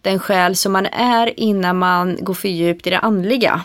den 0.00 0.18
själ 0.18 0.56
som 0.56 0.72
man 0.72 0.86
är 0.86 1.40
innan 1.40 1.78
man 1.78 2.18
går 2.20 2.34
för 2.34 2.48
djupt 2.48 2.86
i 2.86 2.90
det 2.90 2.98
andliga. 2.98 3.62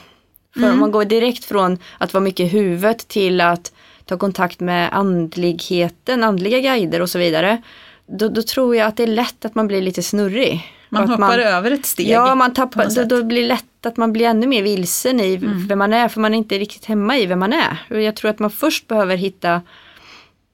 För 0.53 0.71
om 0.71 0.79
man 0.79 0.91
går 0.91 1.05
direkt 1.05 1.45
från 1.45 1.77
att 1.97 2.13
vara 2.13 2.23
mycket 2.23 2.43
i 2.43 2.47
huvudet 2.47 3.07
till 3.07 3.41
att 3.41 3.71
ta 4.05 4.17
kontakt 4.17 4.59
med 4.59 4.89
andligheten, 4.93 6.23
andliga 6.23 6.59
guider 6.59 7.01
och 7.01 7.09
så 7.09 7.19
vidare. 7.19 7.61
Då, 8.07 8.29
då 8.29 8.41
tror 8.41 8.75
jag 8.75 8.87
att 8.87 8.97
det 8.97 9.03
är 9.03 9.07
lätt 9.07 9.45
att 9.45 9.55
man 9.55 9.67
blir 9.67 9.81
lite 9.81 10.03
snurrig. 10.03 10.73
Man 10.89 11.09
hoppar 11.09 11.39
över 11.39 11.71
ett 11.71 11.85
steg. 11.85 12.07
Ja, 12.09 12.35
man 12.35 12.53
tappar, 12.53 12.95
då, 12.95 13.03
då 13.15 13.23
blir 13.23 13.41
det 13.41 13.47
lätt 13.47 13.85
att 13.85 13.97
man 13.97 14.13
blir 14.13 14.25
ännu 14.25 14.47
mer 14.47 14.63
vilsen 14.63 15.19
i 15.19 15.37
vem 15.67 15.79
man 15.79 15.93
är, 15.93 16.07
för 16.07 16.19
man 16.21 16.33
är 16.33 16.37
inte 16.37 16.59
riktigt 16.59 16.85
hemma 16.85 17.17
i 17.17 17.25
vem 17.25 17.39
man 17.39 17.53
är. 17.53 17.99
Jag 17.99 18.15
tror 18.15 18.31
att 18.31 18.39
man 18.39 18.51
först 18.51 18.87
behöver 18.87 19.17
hitta 19.17 19.61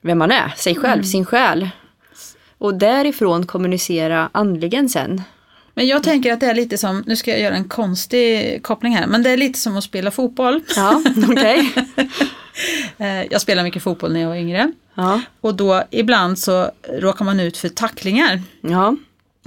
vem 0.02 0.18
man 0.18 0.32
är, 0.32 0.54
sig 0.58 0.76
själv, 0.76 1.04
sin 1.04 1.26
själ. 1.26 1.70
Och 2.58 2.74
därifrån 2.74 3.46
kommunicera 3.46 4.30
andligen 4.32 4.90
sen. 4.90 5.22
Men 5.78 5.88
jag 5.88 6.04
tänker 6.04 6.34
att 6.34 6.40
det 6.40 6.46
är 6.46 6.56
lite 6.56 6.78
som, 6.78 7.04
nu 7.08 7.16
ska 7.16 7.32
jag 7.32 7.40
göra 7.40 7.56
en 7.56 7.64
konstig 7.70 8.64
koppling 8.64 8.96
här, 8.96 9.08
men 9.08 9.24
det 9.24 9.30
är 9.30 9.38
lite 9.38 9.60
som 9.60 9.78
att 9.78 9.84
spela 9.84 10.12
fotboll. 10.12 10.62
Ja, 10.76 11.02
okej. 11.32 11.74
Eh, 12.98 13.24
Jag 13.24 13.42
spelade 13.42 13.64
mycket 13.64 13.84
fotboll 13.84 14.14
när 14.14 14.20
jag 14.20 14.28
var 14.30 14.36
yngre. 14.36 14.72
Ja, 14.96 15.22
Och 15.42 15.56
då 15.56 15.84
ibland 15.92 16.40
så 16.40 16.72
råkar 17.00 17.26
man 17.26 17.40
ut 17.40 17.58
för 17.58 17.70
tacklingar. 17.70 18.42
ja, 18.62 18.96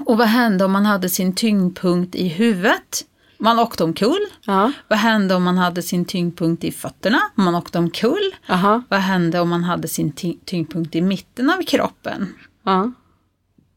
Och 0.06 0.18
vad 0.18 0.26
hände 0.28 0.64
om 0.64 0.72
man 0.72 0.86
hade 0.86 1.08
sin 1.08 1.34
tyngdpunkt 1.34 2.14
i 2.14 2.28
huvudet? 2.28 3.04
Man 3.38 3.58
åkte 3.58 3.84
omkull. 3.84 4.26
ja, 4.44 4.72
Vad 4.88 4.98
hände 4.98 5.34
om 5.34 5.42
man 5.42 5.58
hade 5.58 5.82
sin 5.82 6.04
tyngdpunkt 6.04 6.64
i 6.64 6.72
fötterna? 6.72 7.20
Man 7.34 7.54
åkte 7.54 7.78
omkull. 7.78 8.34
aha, 8.48 8.82
Vad 8.88 9.00
hände 9.00 9.40
om 9.40 9.48
man 9.48 9.64
hade 9.64 9.88
sin 9.88 10.12
ty- 10.12 10.36
tyngdpunkt 10.44 10.94
i 10.94 11.00
mitten 11.00 11.50
av 11.50 11.62
kroppen? 11.64 12.34
ja, 12.64 12.92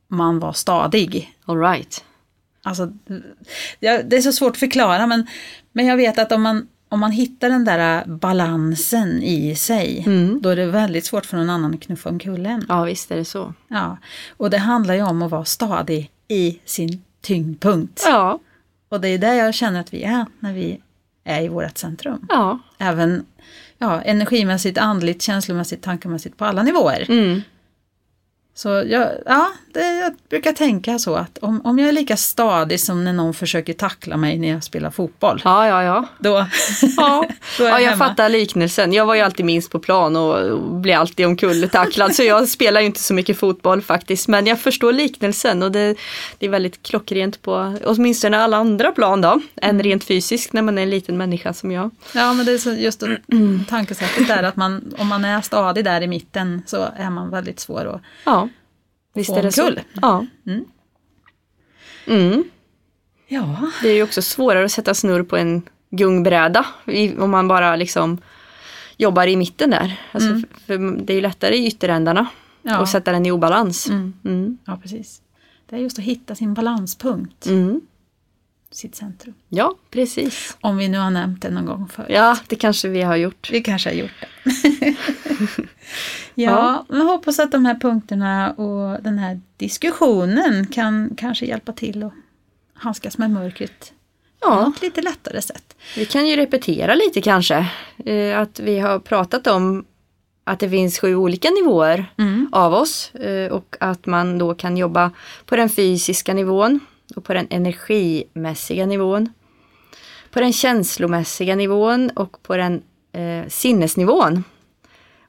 Man 0.08 0.39
var 0.39 0.54
stadig. 0.54 1.34
all 1.46 1.60
right. 1.60 2.04
Alltså, 2.65 2.86
det 3.80 4.13
är 4.17 4.21
så 4.21 4.32
svårt 4.32 4.52
att 4.52 4.58
förklara 4.58 5.08
men, 5.08 5.28
men 5.71 5.86
jag 5.86 5.97
vet 5.97 6.19
att 6.19 6.32
om 6.32 6.41
man, 6.41 6.67
om 6.89 6.99
man 6.99 7.12
hittar 7.12 7.49
den 7.49 7.65
där 7.65 8.06
balansen 8.06 9.23
i 9.23 9.56
sig 9.56 10.06
då 10.41 10.49
är 10.49 10.56
det 10.56 10.65
väldigt 10.65 11.06
svårt 11.06 11.26
för 11.26 11.38
någon 11.38 11.49
annan 11.49 11.73
att 11.73 11.82
knuffa 11.82 12.10
omkull 12.10 12.45
en. 12.45 12.65
Ja, 12.69 12.84
visst 12.84 13.12
är 13.12 13.15
det 13.15 13.26
så. 13.26 13.54
Ja. 13.67 13.97
Och 14.38 14.49
det 14.49 14.58
handlar 14.58 14.93
ju 14.93 15.02
om 15.02 15.21
att 15.21 15.32
vara 15.32 15.45
stadig 15.45 16.12
i 16.28 16.60
sin 16.65 17.04
tyngdpunkt. 17.21 18.04
Ja, 18.06 18.39
Och 18.89 19.02
det 19.02 19.08
är 19.08 19.17
där 19.17 19.34
jag 19.34 19.54
känner 19.54 19.80
att 19.80 19.93
vi 19.93 20.04
är 20.04 20.26
när 20.39 20.54
vi 20.54 20.82
är 21.23 21.41
i 21.41 21.47
vårt 21.47 21.78
centrum. 21.78 22.26
ja, 22.30 22.60
Även 22.78 23.26
ja, 23.78 24.02
energimässigt, 24.02 24.78
andligt, 24.78 25.21
känslomässigt, 25.21 25.82
tankemässigt 25.82 26.38
på 26.38 26.45
alla 26.45 26.63
nivåer. 26.63 27.06
mm, 27.10 27.41
Så 28.56 28.69
jag, 28.69 29.10
ja, 29.26 29.52
det, 29.74 29.94
jag 30.00 30.14
brukar 30.30 30.52
tänka 30.54 31.00
så 31.00 31.16
att 31.16 31.38
om, 31.38 31.62
om 31.66 31.80
jag 31.80 31.88
är 31.90 31.92
lika 31.92 32.18
stadig 32.18 32.80
som 32.80 33.04
när 33.04 33.14
någon 33.14 33.34
försöker 33.34 33.74
tackla 33.74 34.18
mig 34.18 34.38
när 34.40 34.48
jag 34.48 34.64
spelar 34.64 34.92
fotboll, 34.92 35.42
Ja, 35.46 35.68
ja, 35.68 35.84
ja. 35.84 36.06
då, 36.20 36.46
Ja, 36.98 37.26
då 37.58 37.64
är 37.66 37.70
ja 37.70 37.80
jag 37.80 37.90
hemma. 37.90 38.08
fattar 38.08 38.30
liknelsen. 38.30 38.94
Jag 38.94 39.06
var 39.06 39.16
ju 39.16 39.22
alltid 39.22 39.46
minst 39.46 39.72
på 39.72 39.80
plan 39.80 40.16
och 40.16 40.60
blev 40.62 41.00
alltid 41.00 41.26
omkulltacklad 41.26 42.16
så 42.16 42.24
jag 42.24 42.48
spelar 42.50 42.82
ju 42.82 42.88
inte 42.88 43.00
så 43.04 43.14
mycket 43.14 43.40
fotboll 43.40 43.82
faktiskt. 43.82 44.28
Men 44.28 44.46
jag 44.48 44.60
förstår 44.60 44.92
liknelsen 44.94 45.64
och 45.64 45.72
det, 45.72 45.96
det 46.38 46.46
är 46.46 46.50
väldigt 46.50 46.84
klockrent 46.84 47.42
på 47.42 47.76
åtminstone 47.86 48.38
alla 48.40 48.58
andra 48.58 48.92
plan 48.92 49.22
då. 49.22 49.42
Än 49.62 49.84
rent 49.84 50.04
fysiskt 50.04 50.54
när 50.54 50.62
man 50.62 50.78
är 50.78 50.84
en 50.84 50.90
liten 50.90 51.18
människa 51.18 51.54
som 51.54 51.72
jag. 51.72 51.90
Ja, 52.14 52.34
men 52.34 52.46
det 52.46 52.52
är 52.52 52.58
så 52.58 52.72
just 52.72 53.04
tankesättet 53.70 54.28
där 54.28 54.44
att 54.44 54.56
man, 54.56 54.94
om 54.98 55.08
man 55.08 55.26
är 55.26 55.42
stadig 55.42 55.84
där 55.86 56.02
i 56.02 56.08
mitten 56.08 56.62
så 56.66 56.88
är 56.98 57.10
man 57.10 57.30
väldigt 57.30 57.60
svår 57.60 57.96
att 57.96 58.02
Ja, 58.26 58.50
visst 59.13 59.30
är 59.30 59.43
det 59.43 59.52
så. 59.52 59.69
Ja. 60.02 60.26
Mm. 60.47 60.65
Mm. 62.08 62.43
Ja, 63.28 63.71
Det 63.82 63.89
är 63.89 63.93
ju 63.95 64.04
också 64.04 64.21
svårare 64.21 64.65
att 64.65 64.71
sätta 64.71 64.93
snurr 64.93 65.23
på 65.23 65.38
en 65.38 65.62
gungbräda 65.89 66.65
om 67.19 67.32
man 67.32 67.47
bara 67.47 67.76
liksom 67.76 68.17
jobbar 68.97 69.28
i 69.28 69.36
mitten 69.36 69.69
där. 69.69 70.02
Alltså, 70.12 70.30
Mm. 70.30 70.43
för, 70.52 70.65
för 70.65 71.02
det 71.06 71.13
är 71.13 71.15
ju 71.15 71.21
lättare 71.21 71.56
i 71.56 71.67
ytterändarna 71.67 72.28
ja, 72.62 72.80
och 72.80 72.89
sätta 72.89 73.12
den 73.12 73.26
i 73.26 73.32
obalans. 73.32 73.89
Mm. 73.89 74.13
Mm. 74.26 74.58
ja, 74.65 74.80
precis. 74.82 75.21
Det 75.69 75.76
är 75.76 75.80
just 75.80 75.99
att 75.99 76.06
hitta 76.06 76.36
sin 76.36 76.54
balanspunkt, 76.54 77.45
Mm. 77.45 77.82
Sitt 78.76 78.96
centrum. 78.96 79.34
Ja, 79.50 79.76
precis. 79.92 80.58
Om 80.62 80.78
vi 80.78 80.88
nu 80.88 80.98
har 80.98 81.10
nämnt 81.10 81.42
det 81.42 81.50
någon 81.50 81.66
gång 81.66 81.88
förut. 81.88 82.08
Ja, 82.10 82.38
det 82.48 82.56
kanske 82.56 82.88
vi 82.88 83.02
har 83.02 83.16
gjort. 83.16 83.50
Vi 83.52 83.62
kanske 83.62 83.90
har 83.90 83.96
gjort 83.96 84.12
det. 84.44 84.96
ja, 86.36 86.86
men 86.90 87.02
hoppas 87.02 87.40
att 87.40 87.52
de 87.52 87.66
här 87.66 87.76
punkterna 87.80 88.52
och 88.52 89.04
den 89.04 89.20
här 89.20 89.42
diskussionen 89.58 90.68
kan 90.68 91.10
kanske 91.18 91.46
hjälpa 91.46 91.72
till 91.72 92.04
att 92.04 92.14
handskas 92.74 93.18
med 93.18 93.32
mörkret 93.32 93.94
på 94.40 94.50
Ja, 94.50 94.66
något 94.66 94.82
lite 94.82 95.02
lättare 95.02 95.42
sätt. 95.42 95.76
vi 95.96 96.06
kan 96.06 96.28
ju 96.28 96.36
repetera 96.36 96.96
lite 96.96 97.22
kanske. 97.22 97.68
Eh, 98.06 98.40
att 98.40 98.60
vi 98.60 98.80
har 98.80 99.00
pratat 99.00 99.48
om 99.48 99.86
att 100.44 100.60
det 100.60 100.70
finns 100.70 101.00
sju 101.00 101.16
olika 101.16 101.50
nivåer 101.50 102.06
Mm. 102.18 102.50
av 102.52 102.74
oss 102.74 103.16
eh, 103.16 103.52
och 103.52 103.76
att 103.80 104.06
man 104.06 104.38
då 104.38 104.54
kan 104.56 104.78
jobba 104.78 105.12
på 105.46 105.56
den 105.56 105.70
fysiska 105.70 106.34
nivån 106.34 106.80
och 107.16 107.24
på 107.24 107.34
den 107.34 107.48
energimässiga 107.50 108.86
nivån. 108.86 109.30
På 110.32 110.39
den 110.39 110.54
känslomässiga 110.54 111.56
nivån 111.56 112.10
och 112.10 112.44
på 112.44 112.58
den 112.58 112.82
eh, 113.12 113.48
sinnesnivån. 113.48 114.44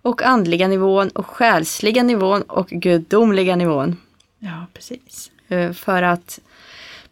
Och 0.02 0.22
andliga 0.22 0.68
nivån 0.68 1.08
och 1.08 1.26
själsliga 1.26 2.02
nivån 2.02 2.42
och 2.42 2.68
gudomliga 2.68 3.56
nivån. 3.56 3.96
Ja, 4.38 4.66
precis. 4.74 5.30
Eh, 5.48 5.72
för 5.72 6.02
att 6.02 6.40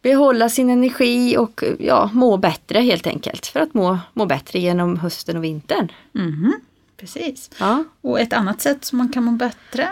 behålla 0.02 0.48
sin 0.48 0.70
energi 0.70 1.36
och 1.36 1.64
ja, 1.78 2.10
må 2.12 2.36
bättre 2.36 2.80
helt 2.80 3.06
enkelt. 3.06 3.46
För 3.46 3.60
att 3.60 3.74
må, 3.74 3.98
må 4.12 4.26
bättre 4.26 4.58
genom 4.58 4.98
hösten 4.98 5.36
och 5.36 5.44
vintern. 5.44 5.92
Mhm, 6.12 6.52
Precis. 6.96 7.50
Ja, 7.58 7.84
Och 8.00 8.20
ett 8.20 8.32
annat 8.32 8.60
sätt 8.60 8.84
som 8.84 8.98
man 8.98 9.08
kan 9.12 9.24
må 9.24 9.32
bättre 9.32 9.88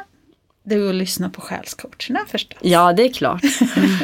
det 0.63 0.75
är 0.75 0.89
att 0.89 0.95
lyssna 0.95 1.31
på 1.31 1.41
själscoacherna 1.41 2.21
förstås. 2.29 2.59
ja 2.63 2.93
det 2.93 3.03
är 3.03 3.13
klart. 3.13 3.43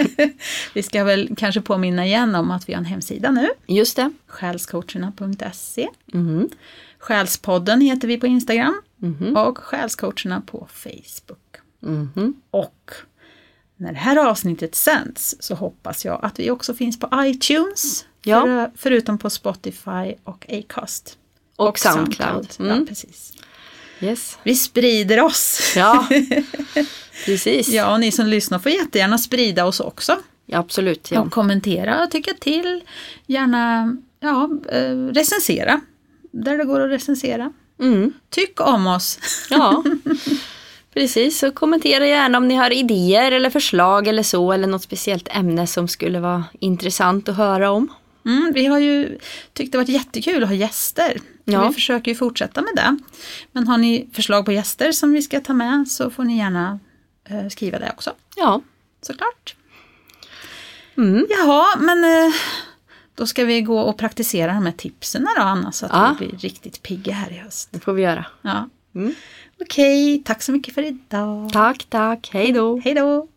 Vi 0.75 0.83
ska 0.83 1.05
väl 1.05 1.31
kanske 1.37 1.61
påminna 1.61 2.07
igen 2.07 2.35
om 2.35 2.51
att 2.51 2.69
vi 2.69 2.73
har 2.73 2.79
en 2.81 2.85
hemsida 2.85 3.31
nu, 3.31 3.49
Just 3.67 3.97
det. 3.97 4.13
själscoacherna.se. 4.27 5.89
Mhm. 6.07 6.49
Själspodden 6.99 7.81
heter 7.81 8.09
vi 8.09 8.17
på 8.21 8.27
Instagram 8.27 8.83
Mhm. 8.99 9.37
och 9.37 9.59
själscoacherna 9.59 10.41
på 10.47 10.69
Facebook. 10.71 11.57
Mhm. 11.81 12.35
Och 12.51 12.91
när 13.77 13.93
det 13.93 13.99
här 13.99 14.17
avsnittet 14.17 14.75
sänds 14.75 15.37
så 15.41 15.55
hoppas 15.55 16.05
jag 16.05 16.25
att 16.25 16.39
vi 16.39 16.51
också 16.51 16.75
finns 16.75 16.99
på 16.99 17.09
iTunes, 17.15 18.05
Ja. 18.23 18.41
för, 18.43 18.71
förutom 18.77 19.19
på 19.19 19.31
Spotify 19.31 20.15
och 20.25 20.47
Acast. 20.53 21.19
Och, 21.57 21.79
Soundcloud. 21.79 22.49
Ja, 22.59 22.65
Mm. 22.65 22.87
precis. 22.87 23.33
Yes. 24.01 24.39
Vi 24.43 24.55
sprider 24.55 25.21
oss! 25.21 25.73
Ja, 25.77 26.09
precis. 27.25 27.69
Ja, 27.69 27.93
och 27.93 28.01
ni 28.01 28.13
som 28.13 28.27
lyssnar 28.27 28.59
får 28.59 28.73
jättegärna 28.73 29.19
sprida 29.19 29.65
oss 29.65 29.81
också. 29.81 30.17
Ja, 30.47 30.59
absolut. 30.59 31.11
Ja. 31.11 31.21
Och 31.21 31.33
kommentera 31.33 32.05
och 32.05 32.11
tycka 32.11 32.35
till. 32.41 32.83
Gärna 33.27 33.97
ja, 34.21 34.51
eh, 34.73 34.97
recensera, 34.97 35.81
där 36.31 36.59
det 36.59 36.65
går 36.65 36.81
att 36.81 36.91
recensera. 36.91 37.53
Mm. 37.81 38.13
Tyck 38.31 38.61
om 38.61 38.87
oss! 38.87 39.19
ja, 39.51 39.85
precis. 40.95 41.39
Så 41.39 41.51
kommentera 41.51 42.07
gärna 42.07 42.39
om 42.39 42.49
ni 42.49 42.55
har 42.55 42.73
idéer 42.73 43.33
eller 43.33 43.51
förslag 43.51 44.09
eller 44.09 44.23
så 44.23 44.53
eller 44.53 44.67
något 44.67 44.83
speciellt 44.83 45.29
ämne 45.31 45.67
som 45.67 45.89
skulle 45.89 46.21
vara 46.21 46.45
intressant 46.61 47.29
att 47.29 47.37
höra 47.37 47.71
om. 47.71 47.89
Mm, 48.27 48.53
vi 48.55 48.67
har 48.67 48.79
ju 48.79 49.19
tyckt 49.53 49.73
det 49.73 49.79
varit 49.79 49.89
jättekul 49.89 50.43
att 50.43 50.49
ha 50.49 50.57
gäster. 50.57 51.19
Ja. 51.45 51.69
Vi 51.69 51.75
försöker 51.75 52.11
ju 52.11 52.15
fortsätta 52.15 52.63
med 52.63 52.73
det. 52.77 52.99
Men 53.53 53.67
har 53.67 53.79
ni 53.79 54.09
förslag 54.13 54.45
på 54.45 54.53
gäster 54.53 54.93
som 54.93 55.13
vi 55.13 55.23
ska 55.23 55.41
ta 55.41 55.53
med 55.55 55.89
så 55.89 56.11
får 56.11 56.25
ni 56.25 56.39
gärna 56.39 56.79
eh, 57.29 57.49
skriva 57.49 57.79
det 57.79 57.91
också. 57.91 58.13
Ja. 58.37 58.61
Såklart. 59.03 59.55
Mm. 60.97 61.27
Jaha, 61.31 61.77
men 61.79 62.05
eh, 62.05 62.33
då 63.15 63.27
ska 63.27 63.45
vi 63.45 63.61
gå 63.63 63.79
och 63.81 63.99
praktisera 63.99 64.53
de 64.53 64.67
här 64.67 64.73
tipsen 64.73 65.29
då 65.37 65.43
Anna 65.43 65.73
så 65.73 65.87
att 65.87 65.93
Ja. 65.93 66.17
vi 66.21 66.27
blir 66.27 66.39
riktigt 66.39 66.83
pigga 66.83 67.13
här 67.13 67.31
i 67.33 67.37
höst. 67.37 67.69
Det 67.73 67.81
får 67.81 67.93
vi 67.93 68.03
göra. 68.03 68.27
Ja. 68.43 68.69
Mm. 68.95 69.15
Okej, 69.61 70.23
tack 70.25 70.43
så 70.43 70.53
mycket 70.53 70.75
för 70.75 70.83
idag. 70.83 71.53
Tack, 71.53 71.87
tack. 71.89 72.31
Hej 72.33 72.53
då. 72.53 72.81
Hej 72.85 72.95
då! 72.95 73.29